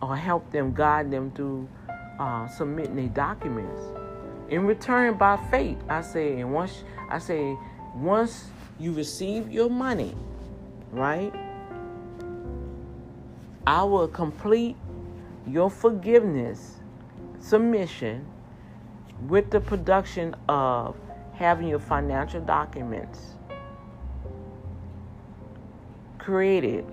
or 0.02 0.18
help 0.18 0.50
them 0.52 0.74
guide 0.74 1.12
them 1.12 1.30
through 1.30 1.70
uh, 2.20 2.48
submitting 2.48 2.96
their 2.96 3.10
documents. 3.10 3.80
In 4.50 4.66
return, 4.66 5.14
by 5.14 5.38
faith, 5.52 5.78
I 5.88 6.02
say, 6.02 6.40
and 6.40 6.52
once 6.52 6.84
I 7.10 7.20
say, 7.20 7.56
once 7.94 8.48
you 8.80 8.92
receive 8.92 9.52
your 9.52 9.70
money, 9.70 10.16
right? 10.92 11.32
I 13.68 13.84
will 13.84 14.08
complete 14.08 14.76
your 15.46 15.70
forgiveness 15.70 16.78
submission 17.40 18.26
with 19.28 19.52
the 19.52 19.60
production 19.60 20.36
of 20.48 20.96
having 21.36 21.68
your 21.68 21.80
financial 21.80 22.42
documents 22.42 23.36
created 26.18 26.86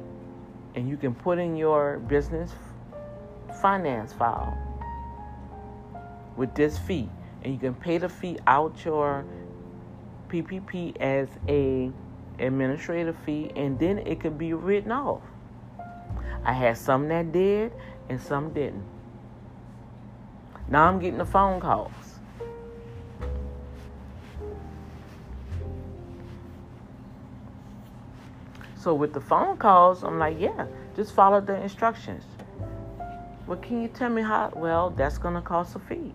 and 0.77 0.89
you 0.89 0.97
can 0.97 1.15
put 1.15 1.39
in 1.39 1.57
your 1.57 1.99
business 2.01 2.53
finance 3.61 4.13
file 4.13 4.57
with 6.37 6.55
this 6.55 6.77
fee 6.79 7.09
and 7.43 7.53
you 7.53 7.59
can 7.59 7.75
pay 7.75 7.99
the 7.99 8.09
fee 8.09 8.39
out 8.47 8.85
your 8.85 9.25
PPP 10.29 10.97
as 11.01 11.29
a 11.49 11.91
administrative 12.39 13.17
fee 13.25 13.51
and 13.57 13.79
then 13.79 13.99
it 14.01 14.21
could 14.21 14.37
be 14.37 14.53
written 14.53 14.93
off. 14.93 15.23
I 16.45 16.53
had 16.53 16.77
some 16.77 17.09
that 17.09 17.33
did 17.33 17.73
and 18.09 18.21
some 18.21 18.53
didn't. 18.53 18.85
Now 20.69 20.89
I'm 20.89 20.99
getting 20.99 21.19
the 21.19 21.25
phone 21.25 21.61
calls. 21.61 22.06
So 28.87 28.95
with 28.95 29.13
the 29.13 29.21
phone 29.21 29.57
calls, 29.57 30.05
I'm 30.05 30.21
like, 30.21 30.39
yeah, 30.39 30.65
just 30.95 31.13
follow 31.13 31.41
the 31.41 31.61
instructions. 31.61 32.23
Well, 33.49 33.59
can 33.59 33.83
you 33.83 33.89
tell 33.89 34.09
me 34.09 34.23
how? 34.23 34.53
Well, 34.55 34.91
that's 34.91 35.19
to 35.19 35.41
cost 35.41 35.75
a 35.75 35.81
fee. 35.81 36.15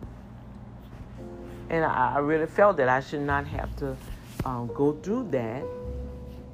And 1.70 1.84
I, 1.84 2.14
I, 2.16 2.20
really 2.20 2.46
felt 2.46 2.78
that 2.78 2.88
I 2.88 3.02
should 3.02 3.24
not 3.24 3.46
have 3.46 3.76
to 3.76 3.98
um, 4.46 4.72
go 4.74 4.94
through 4.94 5.32
that 5.32 5.66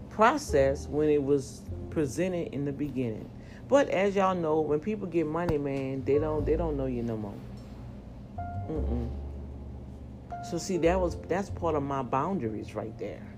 process 0.09 0.87
when 0.87 1.07
it 1.07 1.21
was 1.21 1.61
presented 1.91 2.51
in 2.51 2.65
the 2.65 2.71
beginning. 2.71 3.29
But 3.67 3.87
as 3.89 4.15
y'all 4.15 4.33
know, 4.33 4.61
when 4.61 4.79
people 4.79 5.05
get 5.05 5.27
money, 5.27 5.59
man, 5.59 6.03
they 6.03 6.17
don't 6.17 6.43
they 6.43 6.55
don't 6.55 6.77
know 6.77 6.87
you 6.87 7.03
no 7.03 7.15
more. 7.15 7.39
Mm-mm. 8.71 9.07
So 10.49 10.57
see, 10.57 10.77
that 10.77 10.99
was 10.99 11.15
that's 11.27 11.51
part 11.51 11.75
of 11.75 11.83
my 11.83 12.01
boundaries 12.01 12.73
right 12.73 12.97
there. 12.97 13.36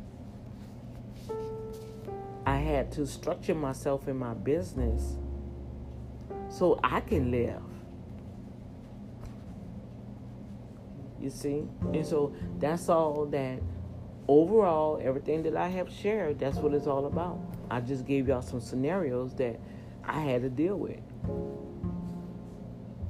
Had 2.59 2.91
to 2.93 3.07
structure 3.07 3.55
myself 3.55 4.07
in 4.07 4.17
my 4.17 4.33
business 4.33 5.17
so 6.49 6.79
I 6.83 6.99
can 7.01 7.31
live. 7.31 7.61
You 11.19 11.29
see? 11.29 11.63
And 11.93 12.05
so 12.05 12.33
that's 12.59 12.89
all 12.89 13.25
that 13.27 13.59
overall, 14.27 15.01
everything 15.03 15.43
that 15.43 15.55
I 15.55 15.67
have 15.67 15.91
shared, 15.91 16.39
that's 16.39 16.57
what 16.57 16.73
it's 16.73 16.87
all 16.87 17.07
about. 17.07 17.39
I 17.69 17.81
just 17.81 18.05
gave 18.05 18.27
y'all 18.27 18.41
some 18.41 18.61
scenarios 18.61 19.33
that 19.35 19.59
I 20.03 20.21
had 20.21 20.43
to 20.43 20.49
deal 20.49 20.77
with. 20.77 21.01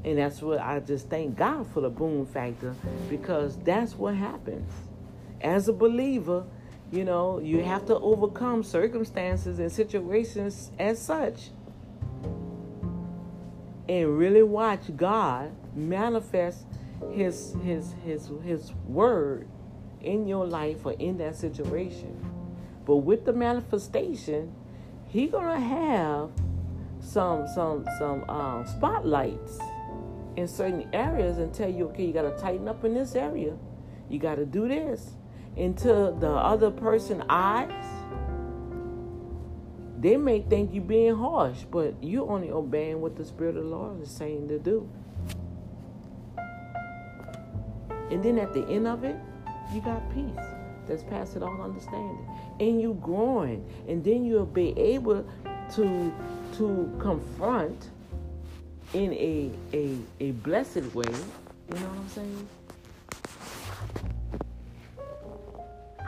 And 0.05 0.17
that's 0.17 0.41
what 0.41 0.59
I 0.59 0.79
just 0.79 1.09
thank 1.09 1.37
God 1.37 1.67
for 1.73 1.81
the 1.81 1.89
boom 1.89 2.25
factor 2.25 2.73
because 3.09 3.57
that's 3.57 3.95
what 3.95 4.15
happens. 4.15 4.71
As 5.41 5.67
a 5.67 5.73
believer, 5.73 6.45
you 6.91 7.05
know, 7.05 7.39
you 7.39 7.61
have 7.63 7.85
to 7.85 7.97
overcome 7.99 8.63
circumstances 8.63 9.59
and 9.59 9.71
situations 9.71 10.71
as 10.79 10.99
such. 10.99 11.49
And 13.87 14.17
really 14.17 14.43
watch 14.43 14.95
God 14.95 15.51
manifest 15.75 16.65
his 17.11 17.55
his 17.63 17.93
his 18.03 18.31
his 18.43 18.71
word 18.87 19.47
in 20.01 20.27
your 20.27 20.45
life 20.45 20.85
or 20.85 20.93
in 20.93 21.17
that 21.17 21.35
situation. 21.35 22.15
But 22.85 22.97
with 22.97 23.25
the 23.25 23.33
manifestation, 23.33 24.53
he 25.07 25.27
gonna 25.27 25.59
have 25.59 26.31
some 26.99 27.47
some 27.47 27.85
some 27.97 28.27
um, 28.29 28.65
spotlights 28.65 29.59
in 30.35 30.47
certain 30.47 30.87
areas 30.93 31.37
and 31.37 31.53
tell 31.53 31.69
you, 31.69 31.85
okay, 31.89 32.05
you 32.05 32.13
got 32.13 32.21
to 32.23 32.37
tighten 32.37 32.67
up 32.67 32.83
in 32.85 32.93
this 32.93 33.15
area. 33.15 33.55
You 34.07 34.19
got 34.19 34.35
to 34.35 34.45
do 34.45 34.67
this. 34.67 35.11
Into 35.59 36.15
the 36.19 36.31
other 36.31 36.71
person' 36.71 37.21
eyes, 37.27 37.85
they 39.99 40.15
may 40.15 40.39
think 40.41 40.73
you're 40.73 40.81
being 40.81 41.15
harsh, 41.15 41.65
but 41.69 42.01
you're 42.01 42.31
only 42.31 42.49
obeying 42.49 43.01
what 43.01 43.17
the 43.17 43.25
Spirit 43.25 43.57
of 43.57 43.65
the 43.65 43.69
Lord 43.69 44.01
is 44.01 44.09
saying 44.09 44.47
to 44.47 44.57
do. 44.57 44.89
And 48.09 48.23
then 48.23 48.39
at 48.39 48.53
the 48.53 48.65
end 48.69 48.87
of 48.87 49.03
it, 49.03 49.17
you 49.73 49.81
got 49.81 50.01
peace 50.13 50.45
that's 50.87 51.03
past 51.03 51.35
it 51.35 51.43
all 51.43 51.61
understanding. 51.61 52.25
And 52.61 52.81
you 52.81 52.97
growing. 53.01 53.65
And 53.87 54.03
then 54.03 54.23
you'll 54.25 54.45
be 54.45 54.77
able 54.79 55.25
to 55.75 56.13
to 56.53 56.97
confront 56.99 57.89
in 58.93 59.13
a 59.13 59.51
a 59.73 59.97
a 60.19 60.31
blessed 60.31 60.95
way. 60.95 61.03
You 61.03 61.75
know 61.75 61.87
what 61.87 61.99
I'm 61.99 62.09
saying? 62.09 62.47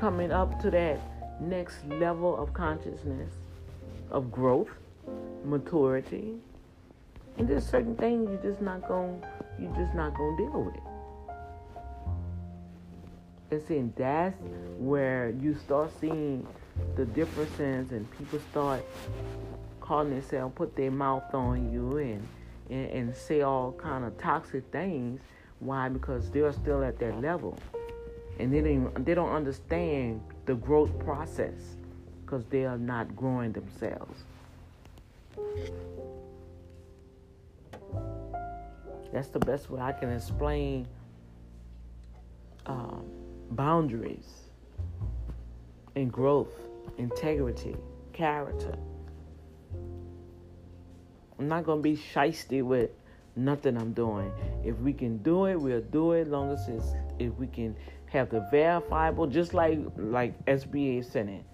Coming 0.02 0.32
up 0.32 0.60
to 0.64 0.72
that 0.72 1.00
next 1.40 1.86
level 1.86 2.36
of 2.36 2.52
consciousness, 2.56 3.32
of 4.10 4.32
growth, 4.32 4.72
maturity, 5.46 6.34
and 7.38 7.48
there's 7.48 7.68
certain 7.68 7.96
things 7.96 8.28
you're 8.28 8.52
just 8.52 8.64
not 8.64 8.88
going 8.88 9.24
you're 9.60 9.72
just 9.76 9.94
not 9.94 10.16
gonna 10.16 10.38
deal 10.38 10.64
with. 10.64 11.36
And 13.52 13.62
saying 13.68 13.94
that's 13.96 14.36
where 14.80 15.36
you 15.40 15.54
start 15.54 15.92
seeing 16.02 16.48
the 16.96 17.06
differences 17.06 17.92
and 17.92 18.10
people 18.18 18.40
start 18.50 18.84
calling 19.82 20.10
themselves, 20.10 20.56
put 20.56 20.76
their 20.76 20.90
mouth 20.90 21.32
on 21.36 21.72
you 21.72 21.98
and 21.98 22.28
and, 22.72 22.90
and 22.90 23.16
say 23.16 23.42
all 23.42 23.72
kind 23.74 24.04
of 24.04 24.18
toxic 24.18 24.64
things. 24.72 25.22
Why? 25.60 25.90
Because 25.90 26.32
they're 26.32 26.54
still 26.54 26.84
at 26.84 26.98
that 26.98 27.22
level, 27.22 27.56
and 28.42 28.52
they 28.52 28.62
don't 28.62 29.06
they 29.06 29.14
don't 29.14 29.32
understand 29.32 30.22
the 30.46 30.56
growth 30.56 30.98
process 31.00 31.76
because 32.26 32.44
they 32.46 32.66
are 32.66 32.78
not 32.78 33.16
growing 33.16 33.52
themselves. 33.52 34.24
That's 39.14 39.28
the 39.28 39.40
best 39.40 39.70
way 39.70 39.82
I 39.82 39.92
can 39.92 40.12
explain 40.12 40.88
um, 42.66 43.06
boundaries 43.52 44.30
and 45.96 46.12
growth, 46.12 46.54
integrity, 46.98 47.76
character. 48.14 48.76
I'm 51.38 51.48
not 51.48 51.66
gonna 51.66 51.82
be 51.82 51.98
shisty 51.98 52.64
with 52.64 52.90
nothing 53.36 53.78
I'm 53.78 53.94
doing. 53.94 54.32
If 54.64 54.78
we 54.80 54.94
can 54.94 55.18
do 55.18 55.46
it, 55.46 55.56
we'll 55.60 55.82
do 55.82 56.14
it. 56.14 56.28
Long 56.28 56.52
as 56.52 56.70
if 57.20 57.34
we 57.36 57.48
can 57.48 57.76
have 58.12 58.30
the 58.30 58.46
verifiable, 58.52 59.26
just 59.26 59.54
like 59.54 59.80
like 59.96 60.46
SBA 60.46 61.04
saying, 61.10 61.46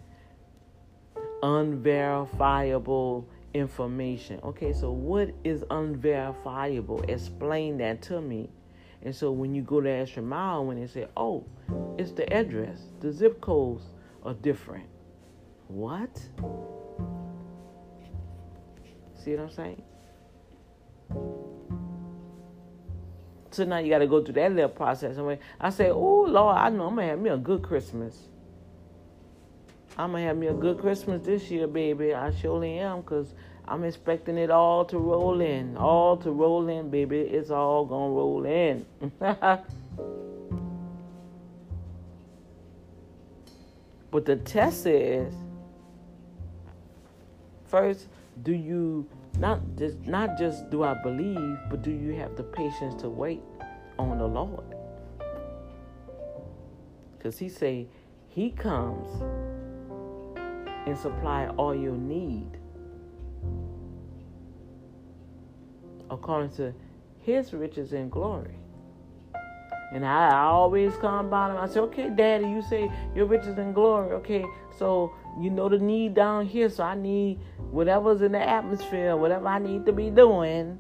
unverifiable 1.44 3.28
information. 3.54 4.40
Okay, 4.44 4.74
so 4.74 4.92
what 4.92 5.30
is 5.44 5.64
unverifiable? 5.70 7.04
Explain 7.08 7.78
that 7.78 8.02
to 8.04 8.22
me. 8.22 8.50
And 9.04 9.16
so 9.16 9.32
when 9.32 9.54
you 9.54 9.62
go 9.62 9.80
to 9.80 9.90
extra 9.90 10.24
mile, 10.24 10.66
when 10.66 10.80
they 10.80 10.88
say, 10.88 11.08
"Oh, 11.16 11.46
it's 11.98 12.12
the 12.12 12.32
address, 12.34 12.90
the 13.02 13.12
zip 13.12 13.40
codes 13.40 13.84
are 14.24 14.34
different," 14.34 14.90
what? 15.68 16.18
See 19.14 19.36
what 19.36 19.44
I'm 19.44 19.50
saying? 19.52 19.84
So 23.58 23.64
now 23.64 23.80
you 23.80 23.90
got 23.90 23.98
to 24.00 24.08
go 24.08 24.24
through 24.24 24.36
that 24.36 24.52
little 24.52 24.70
process. 24.70 25.18
And 25.18 25.40
I 25.60 25.72
say, 25.72 25.90
oh, 25.90 26.26
Lord, 26.30 26.56
I 26.56 26.70
know 26.70 26.86
I'm 26.86 26.94
going 26.94 27.08
to 27.08 27.10
have 27.10 27.20
me 27.20 27.32
a 27.32 27.38
good 27.38 27.64
Christmas. 27.64 28.16
I'm 29.98 30.12
going 30.12 30.22
to 30.22 30.28
have 30.28 30.38
me 30.38 30.46
a 30.46 30.54
good 30.54 30.78
Christmas 30.78 31.26
this 31.26 31.50
year, 31.50 31.66
baby. 31.66 32.14
I 32.14 32.30
surely 32.30 32.78
am 32.78 33.02
because 33.02 33.34
I'm 33.68 33.84
expecting 33.84 34.38
it 34.38 34.52
all 34.52 34.86
to 34.86 35.00
roll 35.00 35.42
in. 35.42 35.76
All 35.76 36.18
to 36.18 36.30
roll 36.30 36.70
in, 36.70 36.92
baby. 36.92 37.18
It's 37.18 37.50
all 37.50 37.84
going 37.84 38.12
to 38.12 38.16
roll 38.16 38.46
in. 38.46 38.86
but 44.12 44.26
the 44.26 44.36
test 44.36 44.86
is 44.86 45.34
first, 47.66 48.06
do 48.44 48.54
you 48.54 49.08
not 49.40 49.62
just 49.78 50.00
not 50.06 50.38
just 50.38 50.70
do 50.70 50.84
I 50.84 50.96
believe, 51.04 51.58
but 51.70 51.82
do 51.82 51.92
you 51.92 52.14
have 52.16 52.36
the 52.36 52.44
patience 52.44 53.00
to 53.02 53.10
wait 53.10 53.42
on 54.00 54.18
the 54.18 54.28
Lord? 54.28 54.76
Because 57.18 57.38
he 57.38 57.50
say 57.50 57.88
he 58.28 58.52
comes 58.52 59.08
and 60.88 60.98
supply 60.98 61.48
all 61.58 61.76
your 61.76 61.98
need 61.98 62.58
according 66.10 66.52
to 66.52 66.74
his 67.22 67.54
riches 67.54 67.94
and 67.94 68.10
glory. 68.10 68.56
And 69.94 70.06
I, 70.06 70.30
I 70.30 70.44
always 70.46 70.96
come 70.98 71.30
by 71.30 71.52
him. 71.52 71.58
I 71.58 71.68
say, 71.68 71.80
okay, 71.82 72.10
Daddy, 72.10 72.46
you 72.50 72.62
say 72.62 72.92
your 73.16 73.26
riches 73.26 73.58
and 73.58 73.74
glory. 73.74 74.12
Okay, 74.14 74.46
so 74.78 75.14
you 75.40 75.50
know 75.50 75.70
the 75.70 75.78
need 75.78 76.14
down 76.14 76.46
here. 76.46 76.70
So 76.70 76.84
I 76.84 76.96
need 76.96 77.40
whatever's 77.72 78.22
in 78.22 78.32
the 78.32 78.42
atmosphere, 78.42 79.16
whatever 79.16 79.48
I 79.48 79.60
need 79.60 79.86
to 79.86 79.94
be 79.94 80.10
doing 80.10 80.80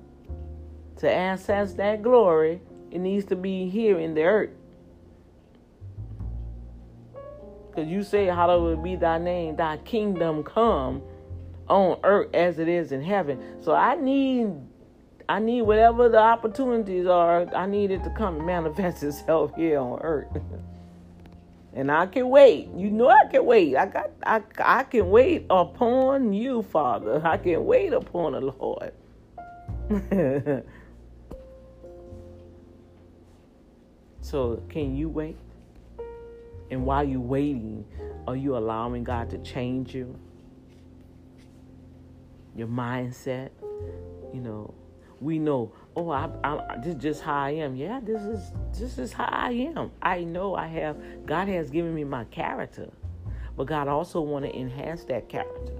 to 0.97 1.11
access 1.11 1.73
that 1.73 2.01
glory. 2.01 2.61
It 2.91 2.99
needs 2.99 3.25
to 3.25 3.35
be 3.35 3.69
here 3.69 3.99
in 3.99 4.13
the 4.13 4.23
earth. 4.23 4.49
Because 7.69 7.89
you 7.89 8.01
say, 8.01 8.25
Hallowed 8.25 8.83
be 8.83 8.95
thy 8.95 9.17
name, 9.17 9.55
thy 9.55 9.77
kingdom 9.77 10.43
come 10.43 11.01
on 11.67 11.99
earth 12.03 12.33
as 12.33 12.59
it 12.59 12.67
is 12.67 12.91
in 12.91 13.03
heaven. 13.03 13.61
So 13.61 13.73
I 13.73 13.95
need 13.95 14.51
I 15.29 15.39
need 15.39 15.63
whatever 15.63 16.07
the 16.07 16.19
opportunities 16.19 17.05
are, 17.05 17.53
I 17.53 17.65
need 17.65 17.91
it 17.91 18.03
to 18.05 18.09
come 18.11 18.45
manifest 18.45 19.03
itself 19.03 19.53
here 19.55 19.79
on 19.79 19.99
earth. 20.01 20.27
and 21.77 21.91
I 21.91 22.07
can 22.07 22.29
wait. 22.29 22.69
You 22.75 22.89
know 22.89 23.07
I 23.07 23.27
can 23.29 23.45
wait. 23.45 23.77
I 23.77 23.85
got 23.85 24.09
I 24.25 24.41
I 24.57 24.81
can 24.83 25.11
wait 25.11 25.45
upon 25.47 26.33
you, 26.33 26.63
Father. 26.63 27.21
I 27.23 27.37
can 27.37 27.65
wait 27.67 27.93
upon 27.93 28.31
the 28.33 28.41
Lord. 28.41 28.93
so 34.21 34.63
can 34.69 34.95
you 34.95 35.07
wait? 35.07 35.37
And 36.71 36.83
while 36.83 37.03
you're 37.03 37.19
waiting, 37.19 37.85
are 38.27 38.35
you 38.35 38.57
allowing 38.57 39.03
God 39.03 39.29
to 39.29 39.37
change 39.37 39.93
you? 39.93 40.19
Your 42.55 42.67
mindset, 42.67 43.51
you 44.33 44.41
know, 44.41 44.73
we 45.19 45.39
know, 45.39 45.73
oh, 45.95 46.09
I, 46.09 46.29
I, 46.43 46.77
this 46.77 46.95
is 46.95 47.01
just 47.01 47.21
how 47.21 47.35
I 47.35 47.51
am. 47.51 47.75
Yeah, 47.75 47.99
this 48.01 48.21
is 48.21 48.51
this 48.77 48.97
is 48.97 49.13
how 49.13 49.25
I 49.25 49.51
am. 49.51 49.91
I 50.01 50.23
know 50.23 50.55
I 50.55 50.67
have 50.67 51.25
God 51.25 51.47
has 51.47 51.69
given 51.69 51.93
me 51.93 52.03
my 52.03 52.25
character, 52.25 52.89
but 53.55 53.67
God 53.67 53.87
also 53.87 54.21
want 54.21 54.45
to 54.45 54.55
enhance 54.55 55.03
that 55.05 55.29
character. 55.29 55.73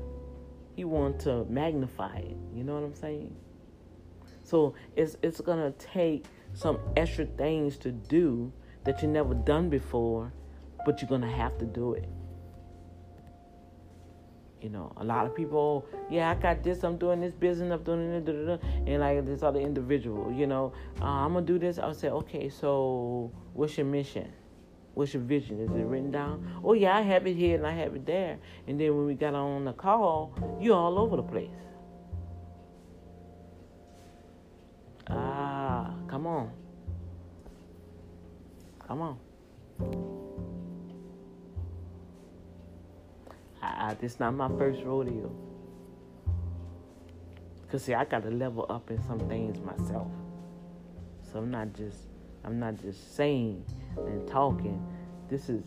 He 0.76 0.84
want 0.84 1.19
to 1.21 1.45
magnify 1.45 2.17
it. 2.17 2.38
You 2.54 2.63
know 2.63 2.73
what 2.76 2.84
I'm 2.84 2.95
saying? 2.95 3.36
So 4.43 4.76
it's 4.95 5.17
it's 5.21 5.41
gonna 5.41 5.71
take 5.71 6.26
some 6.54 6.80
extra 6.95 7.26
things 7.26 7.78
to 7.80 7.91
do 7.91 8.52
that 8.86 9.02
you 9.02 9.08
never 9.08 9.34
done 9.34 9.69
before, 9.69 10.34
but 10.86 11.02
you're 11.02 11.10
gonna 11.10 11.32
have 11.32 11.58
to 11.60 11.65
do 11.65 11.93
it. 11.93 12.10
You 14.62 14.70
know, 14.70 14.91
a 14.98 15.04
lot 15.04 15.26
of 15.28 15.36
people, 15.36 15.86
yeah, 16.10 16.32
I 16.32 16.36
got 16.36 16.63
this, 16.63 16.84
I'm 16.84 16.98
doing 16.98 17.22
this 17.22 17.34
business, 17.34 17.72
I'm 17.72 17.84
doing 17.84 18.12
it, 18.12 18.28
and 18.88 19.00
like 19.00 19.24
this 19.26 19.43
other 19.43 19.60
individual, 19.60 20.34
you 20.34 20.48
know, 20.48 20.74
uh, 21.00 21.06
I'm 21.06 21.34
gonna 21.34 21.46
do 21.46 21.60
this. 21.60 21.78
I'll 21.78 21.93
say, 21.93 22.10
okay, 22.10 22.50
so 22.50 23.32
what's 23.54 23.78
your 23.78 23.86
mission? 23.86 24.34
What's 24.96 25.13
your 25.13 25.22
vision? 25.22 25.60
Is 25.60 25.70
it 25.70 25.86
written 25.86 26.10
down? 26.10 26.60
Oh 26.63 26.74
yeah, 26.74 26.98
I 26.98 27.02
have 27.02 27.28
it 27.28 27.36
here 27.36 27.56
and 27.56 27.67
I 27.67 27.72
have 27.72 27.96
it 27.96 28.08
there. 28.08 28.39
And 28.67 28.82
then 28.82 28.98
when 28.98 29.06
we 29.06 29.13
got 29.13 29.36
on 29.36 29.65
the 29.65 29.74
call, 29.74 30.34
you're 30.60 30.76
all 30.76 30.98
over 30.98 31.17
the 31.17 31.24
place. 31.24 31.52
Ah, 35.08 35.93
come 36.08 36.26
on. 36.26 36.52
Come 38.88 39.02
on. 39.02 40.07
I, 43.67 43.93
this 43.99 44.19
not 44.19 44.34
my 44.34 44.49
first 44.58 44.84
rodeo. 44.84 45.32
Cause 47.71 47.84
see, 47.84 47.93
I 47.93 48.06
got 48.06 48.23
to 48.23 48.32
level 48.32 48.65
up 48.69 48.89
in 48.89 49.01
some 49.03 49.19
things 49.27 49.60
myself. 49.60 50.08
So 51.32 51.39
I'm 51.39 51.51
not 51.51 51.73
just, 51.73 51.97
I'm 52.45 52.60
not 52.60 52.82
just 52.82 53.15
saying 53.15 53.63
and 53.97 54.25
talking. 54.27 54.86
This 55.30 55.49
is 55.49 55.63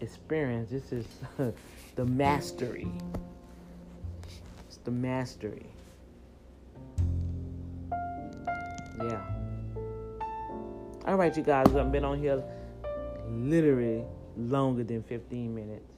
experience. 0.00 0.70
This 0.70 0.92
is 0.92 1.06
the 1.96 2.04
mastery. 2.04 2.92
It's 4.66 4.76
the 4.84 4.90
mastery. 4.90 5.66
Yeah. 9.00 9.22
All 11.06 11.16
right, 11.16 11.34
you 11.36 11.42
guys. 11.42 11.74
I've 11.74 11.90
been 11.90 12.04
on 12.04 12.18
here 12.18 12.42
literally 13.28 14.04
longer 14.36 14.84
than 14.84 15.02
15 15.02 15.54
minutes. 15.54 15.90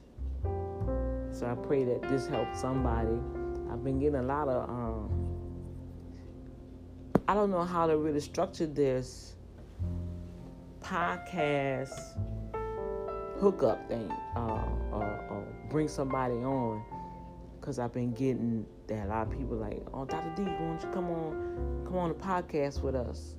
So 1.35 1.45
I 1.47 1.55
pray 1.67 1.83
that 1.83 2.01
this 2.03 2.27
helps 2.27 2.61
somebody. 2.61 3.19
I've 3.69 3.83
been 3.83 3.99
getting 3.99 4.15
a 4.15 4.23
lot 4.23 4.47
of 4.47 4.69
um 4.69 5.09
I 7.27 7.33
don't 7.33 7.51
know 7.51 7.63
how 7.63 7.87
to 7.87 7.97
really 7.97 8.21
structure 8.21 8.65
this 8.65 9.35
podcast 10.81 11.99
hookup 13.37 13.85
thing 13.89 14.09
uh, 14.37 14.63
or, 14.91 15.03
or 15.29 15.47
bring 15.69 15.89
somebody 15.89 16.35
on 16.35 16.81
because 17.59 17.79
I've 17.79 17.91
been 17.91 18.13
getting 18.13 18.65
that 18.87 19.07
a 19.07 19.09
lot 19.09 19.27
of 19.27 19.37
people 19.37 19.57
like, 19.57 19.81
oh, 19.93 20.05
Dr. 20.05 20.31
D, 20.35 20.43
why 20.43 20.57
don't 20.57 20.81
you 20.81 20.87
come 20.89 21.09
on, 21.09 21.83
come 21.85 21.97
on 21.97 22.09
the 22.09 22.15
podcast 22.15 22.81
with 22.81 22.95
us? 22.95 23.35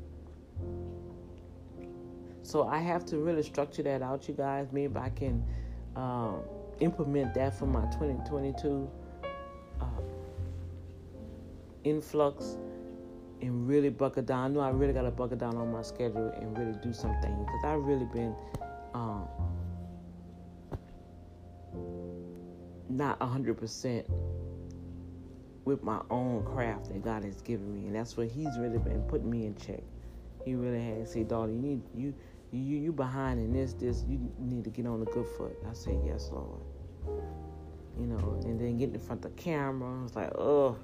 So 2.43 2.67
I 2.67 2.79
have 2.79 3.07
to 3.07 3.19
really 3.19 3.43
structure 3.43 3.85
that 3.85 4.03
out, 4.03 4.29
you 4.29 4.35
guys. 4.35 4.67
Maybe 4.71 4.97
I 4.97 5.09
can 5.09 5.45
um, 5.95 6.43
implement 6.81 7.35
that 7.35 7.59
for 7.59 7.67
my 7.67 7.83
2022 7.93 8.91
uh, 9.81 9.85
influx 11.85 12.59
and 13.43 13.69
really 13.69 13.91
buckle 13.91 14.23
down. 14.23 14.51
I 14.51 14.55
know 14.55 14.61
I 14.61 14.71
really 14.71 14.93
got 14.93 15.03
to 15.03 15.11
buckle 15.11 15.37
down 15.37 15.57
on 15.57 15.73
my 15.73 15.83
schedule 15.83 16.33
and 16.41 16.57
really 16.57 16.75
do 16.83 16.93
some 16.93 17.15
things 17.21 17.39
because 17.39 17.65
I've 17.65 17.83
really 17.83 18.07
been 18.07 18.35
um, 18.95 19.29
not 22.89 23.19
100% 23.21 24.05
with 25.65 25.83
my 25.83 26.01
own 26.11 26.45
craft 26.45 26.89
that 26.89 27.05
God 27.05 27.25
has 27.25 27.43
given 27.43 27.75
me. 27.75 27.87
And 27.87 27.95
that's 27.95 28.17
what 28.17 28.29
He's 28.29 28.59
really 28.59 28.79
been 28.79 29.03
putting 29.03 29.31
me 29.31 29.47
in 29.47 29.57
check. 29.57 29.83
He 30.45 30.55
really 30.55 30.83
has 30.83 31.13
say, 31.13 31.25
daughter, 31.25 31.51
you 31.53 31.59
need 31.59 31.83
you 31.95 32.15
you 32.53 32.79
you 32.79 32.93
behind 32.93 33.41
in 33.41 33.53
this 33.53 33.73
this 33.73 34.05
you 34.09 34.19
need 34.39 34.65
to 34.65 34.71
get 34.71 34.87
on 34.87 35.01
the 35.01 35.07
good 35.07 35.27
foot. 35.37 35.57
I 35.69 35.73
say 35.73 35.99
yes, 36.05 36.31
Lord. 36.33 36.61
You 37.99 38.07
know, 38.07 38.41
and 38.45 38.61
then 38.61 38.77
getting 38.77 38.95
in 38.95 39.01
front 39.01 39.25
of 39.25 39.35
the 39.35 39.43
camera, 39.43 40.05
it's 40.05 40.15
like, 40.15 40.35
oh, 40.37 40.77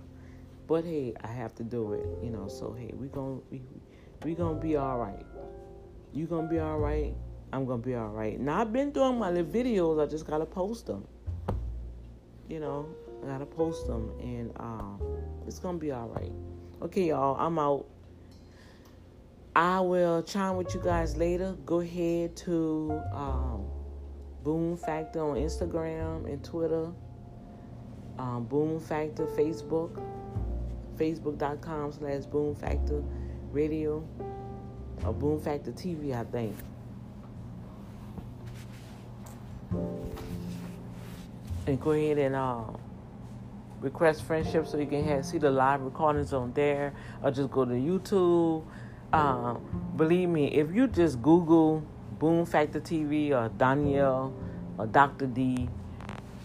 but 0.67 0.85
hey, 0.85 1.15
I 1.23 1.27
have 1.27 1.55
to 1.57 1.63
do 1.63 1.93
it. 1.93 2.07
You 2.23 2.31
know, 2.31 2.49
so 2.49 2.73
hey, 2.73 2.91
we 2.95 3.09
gonna 3.09 3.41
we 3.51 3.63
we 4.25 4.35
gonna 4.35 4.59
be 4.59 4.77
all 4.77 4.99
right. 4.99 5.27
You 6.13 6.27
gonna 6.27 6.49
be 6.49 6.59
all 6.59 6.79
right. 6.79 7.15
I'm 7.53 7.67
gonna 7.67 7.83
be 7.83 7.95
all 7.95 8.09
right. 8.09 8.41
Now 8.41 8.61
I've 8.61 8.73
been 8.73 8.91
doing 8.91 9.19
my 9.19 9.31
little 9.31 9.51
videos. 9.51 10.03
I 10.03 10.07
just 10.07 10.27
gotta 10.27 10.47
post 10.47 10.87
them. 10.87 11.07
You 12.49 12.61
know, 12.61 12.89
I 13.23 13.27
gotta 13.27 13.47
post 13.47 13.87
them, 13.87 14.11
and 14.21 14.53
um, 14.59 15.01
it's 15.47 15.59
gonna 15.59 15.79
be 15.79 15.93
all 15.93 16.09
right. 16.09 16.33
Okay, 16.81 17.09
y'all, 17.09 17.37
I'm 17.39 17.59
out. 17.59 17.87
I 19.55 19.81
will 19.81 20.23
chime 20.23 20.57
with 20.57 20.75
you 20.75 20.81
guys 20.83 21.17
later. 21.19 21.55
Go 21.67 21.81
ahead 21.81 22.35
to 22.37 23.03
um, 23.13 23.67
Boom 24.43 24.79
Factor 24.79 25.21
on 25.21 25.37
Instagram 25.37 26.25
and 26.25 26.43
Twitter. 26.43 26.91
Um, 28.19 28.45
Boom 28.45 28.81
Factor 28.81 29.27
Facebook. 29.27 30.03
Facebook.com 30.97 31.93
slash 31.93 32.25
Boom 32.25 32.55
Factor 32.55 33.03
Radio. 33.51 34.03
Or 35.05 35.13
Boom 35.13 35.39
Factor 35.39 35.73
TV, 35.73 36.15
I 36.15 36.25
think. 36.25 36.57
And 41.67 41.79
go 41.79 41.91
ahead 41.91 42.17
and 42.17 42.35
uh, 42.35 42.65
request 43.83 44.23
friendship 44.23 44.67
so 44.67 44.79
you 44.79 44.87
can 44.87 45.05
have, 45.05 45.27
see 45.27 45.37
the 45.37 45.51
live 45.51 45.83
recordings 45.83 46.33
on 46.33 46.55
there. 46.55 46.95
Or 47.23 47.31
just 47.31 47.51
go 47.51 47.67
to 47.67 47.73
YouTube 47.73 48.65
um, 49.13 49.93
believe 49.97 50.29
me, 50.29 50.47
if 50.49 50.75
you 50.75 50.87
just 50.87 51.21
Google 51.23 51.85
Boom 52.19 52.47
Factor 52.47 52.81
TV 52.81 53.31
or 53.33 53.49
Danielle 53.51 54.33
or 54.79 54.87
Dr. 54.87 55.27
D, 55.27 55.69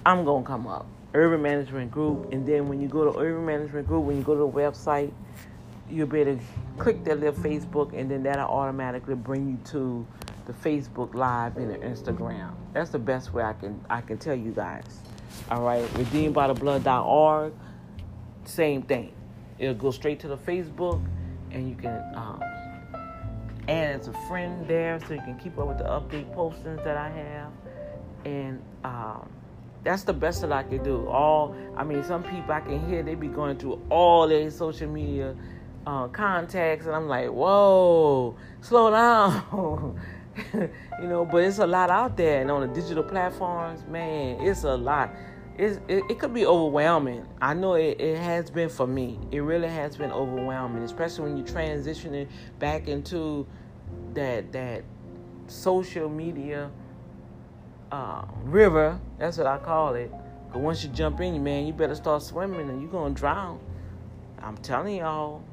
I'm 0.06 0.26
gonna 0.26 0.46
come 0.46 0.68
up. 0.68 0.86
Urban 1.14 1.42
Management 1.42 1.92
Group, 1.92 2.32
and 2.32 2.48
then 2.48 2.68
when 2.68 2.82
you 2.82 2.88
go 2.88 3.12
to 3.12 3.18
Urban 3.18 3.46
Management 3.46 3.88
Group, 3.88 4.04
when 4.04 4.18
you 4.18 4.24
go 4.24 4.34
to 4.34 4.40
the 4.40 4.48
website, 4.48 5.12
you'll 5.90 6.08
be 6.08 6.20
able 6.20 6.38
to 6.38 6.44
click 6.78 7.04
that 7.06 7.20
little 7.20 7.42
Facebook, 7.42 7.98
and 7.98 8.12
then 8.12 8.24
that'll 8.24 8.48
automatically 8.48 9.16
bring 9.16 9.50
you 9.50 9.58
to 9.72 10.06
the 10.46 10.54
Facebook 10.54 11.14
Live 11.14 11.58
and 11.58 11.72
the 11.72 11.78
Instagram. 11.78 12.54
That's 12.74 12.90
the 12.90 13.00
best 13.00 13.34
way 13.34 13.44
I 13.44 13.54
can 13.54 13.84
I 13.90 14.02
can 14.02 14.18
tell 14.18 14.36
you 14.36 14.52
guys. 14.52 15.00
All 15.50 15.62
right, 15.62 15.84
redeemedbytheblood.org, 15.94 17.54
same 18.46 18.82
thing. 18.82 19.14
It'll 19.60 19.74
go 19.74 19.92
straight 19.92 20.20
to 20.22 20.28
the 20.28 20.38
Facebook, 20.38 21.04
and 21.52 21.70
you 21.70 21.76
can 21.76 22.02
um, 22.16 22.42
and 23.68 24.00
it's 24.00 24.08
a 24.08 24.14
friend 24.28 24.66
there 24.68 25.00
so 25.08 25.14
you 25.14 25.22
can 25.22 25.38
keep 25.38 25.58
up 25.58 25.68
with 25.68 25.78
the 25.78 25.84
update 25.84 26.34
postings 26.36 26.84
that 26.84 26.98
I 26.98 27.10
have. 27.10 27.52
And 28.26 28.62
um, 28.84 29.30
that's 29.84 30.04
the 30.04 30.14
best 30.14 30.42
that 30.42 30.52
I 30.52 30.64
can 30.64 30.84
do. 30.84 31.08
All 31.08 31.56
I 31.76 31.84
mean, 31.84 32.04
some 32.04 32.24
people 32.24 32.52
I 32.52 32.62
can 32.62 32.88
hear 32.88 33.04
they 33.04 33.16
be 33.16 33.28
going 33.28 33.58
through 33.58 33.82
all 33.90 34.28
their 34.28 34.50
social 34.52 34.90
media 34.90 35.36
uh, 35.86 36.08
contacts, 36.08 36.86
and 36.86 36.96
I'm 36.96 37.08
like, 37.08 37.30
whoa, 37.30 38.36
slow 38.62 38.92
down. 38.92 40.00
you 40.54 41.08
know, 41.08 41.26
but 41.26 41.44
it's 41.44 41.60
a 41.60 41.68
lot 41.68 41.90
out 41.90 42.18
there, 42.18 42.42
and 42.42 42.52
on 42.52 42.62
the 42.62 42.82
digital 42.82 43.04
platforms, 43.04 43.86
man, 43.88 44.40
it's 44.42 44.64
a 44.64 44.76
lot. 44.76 45.12
It, 45.58 45.82
it 45.88 46.20
could 46.20 46.36
be 46.36 46.46
overwhelming. 46.46 47.26
I 47.42 47.56
know 47.56 47.74
it, 47.74 48.00
it 48.00 48.18
has 48.18 48.52
been 48.52 48.70
for 48.70 48.86
me. 48.86 49.18
It 49.32 49.40
really 49.40 49.68
has 49.68 49.98
been 49.98 50.12
overwhelming, 50.12 50.84
especially 50.84 51.26
when 51.26 51.38
you're 51.38 51.48
transitioning 51.48 52.28
back 52.60 52.88
into 52.88 53.48
that 54.14 54.52
that 54.52 54.84
social 55.48 56.10
media 56.10 56.70
uh, 57.92 58.26
river. 58.44 59.00
That's 59.18 59.38
what 59.38 59.48
I 59.48 59.58
call 59.58 59.96
it. 59.96 60.12
Cause 60.52 60.62
once 60.62 60.84
you 60.84 60.90
jump 60.90 61.22
in, 61.22 61.44
man, 61.44 61.66
you 61.66 61.74
better 61.74 61.96
start 61.96 62.22
swimming, 62.22 62.70
and 62.70 62.82
you're 62.82 62.92
gonna 62.92 63.16
drown. 63.16 63.60
I'm 64.40 64.58
telling 64.58 64.98
y'all. 64.98 65.44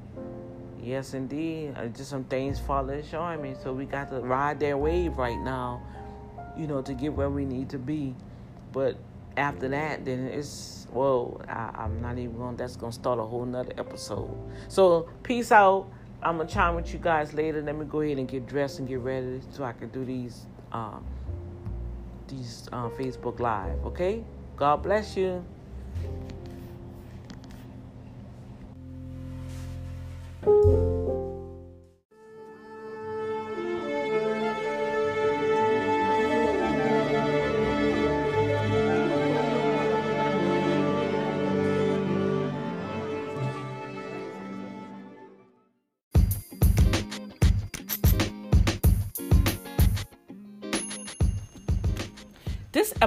Yes, 0.83 1.15
indeed. 1.15 1.75
Just 1.97 2.11
some 2.11 2.25
things 2.25 2.61
falling 2.61 3.03
showing 3.11 3.41
me, 3.41 3.55
so 3.63 3.73
we 3.73 3.87
got 3.87 4.11
to 4.11 4.21
ride 4.21 4.61
that 4.61 4.79
wave 4.79 5.17
right 5.17 5.39
now. 5.39 5.83
You 6.59 6.67
know, 6.67 6.83
to 6.83 6.93
get 6.93 7.15
where 7.15 7.31
we 7.31 7.47
need 7.47 7.71
to 7.71 7.79
be. 7.79 8.15
But 8.71 8.99
after 9.37 9.69
that, 9.69 10.05
then 10.05 10.27
it's 10.27 10.87
well. 10.93 11.41
I, 11.49 11.85
am 11.85 12.01
not 12.01 12.19
even 12.19 12.37
going. 12.37 12.57
That's 12.57 12.77
gonna 12.77 12.93
start 12.93 13.19
a 13.19 13.23
whole 13.23 13.45
nother 13.45 13.73
episode. 13.79 14.31
So 14.69 15.09
peace 15.23 15.53
out. 15.53 15.89
I'm 16.23 16.39
gonna 16.39 16.49
chime 16.49 16.75
with 16.75 16.93
you 16.93 16.99
guys 16.99 17.35
later. 17.35 17.61
Let 17.63 17.77
me 17.77 17.85
go 17.85 18.01
ahead 18.01 18.19
and 18.19 18.29
get 18.29 18.47
dressed 18.47 18.79
and 18.79 18.89
get 18.89 19.01
ready 19.01 19.41
so 19.51 19.65
I 19.65 19.73
can 19.73 19.89
do 19.89 20.05
these 20.05 20.47
uh, 20.73 20.99
these 22.29 22.69
uh, 22.73 22.89
Facebook 22.91 23.41
Live. 23.41 23.85
Okay. 23.85 24.25
God 24.57 24.83
bless 24.83 25.17
you. 25.17 25.45
you 30.47 30.84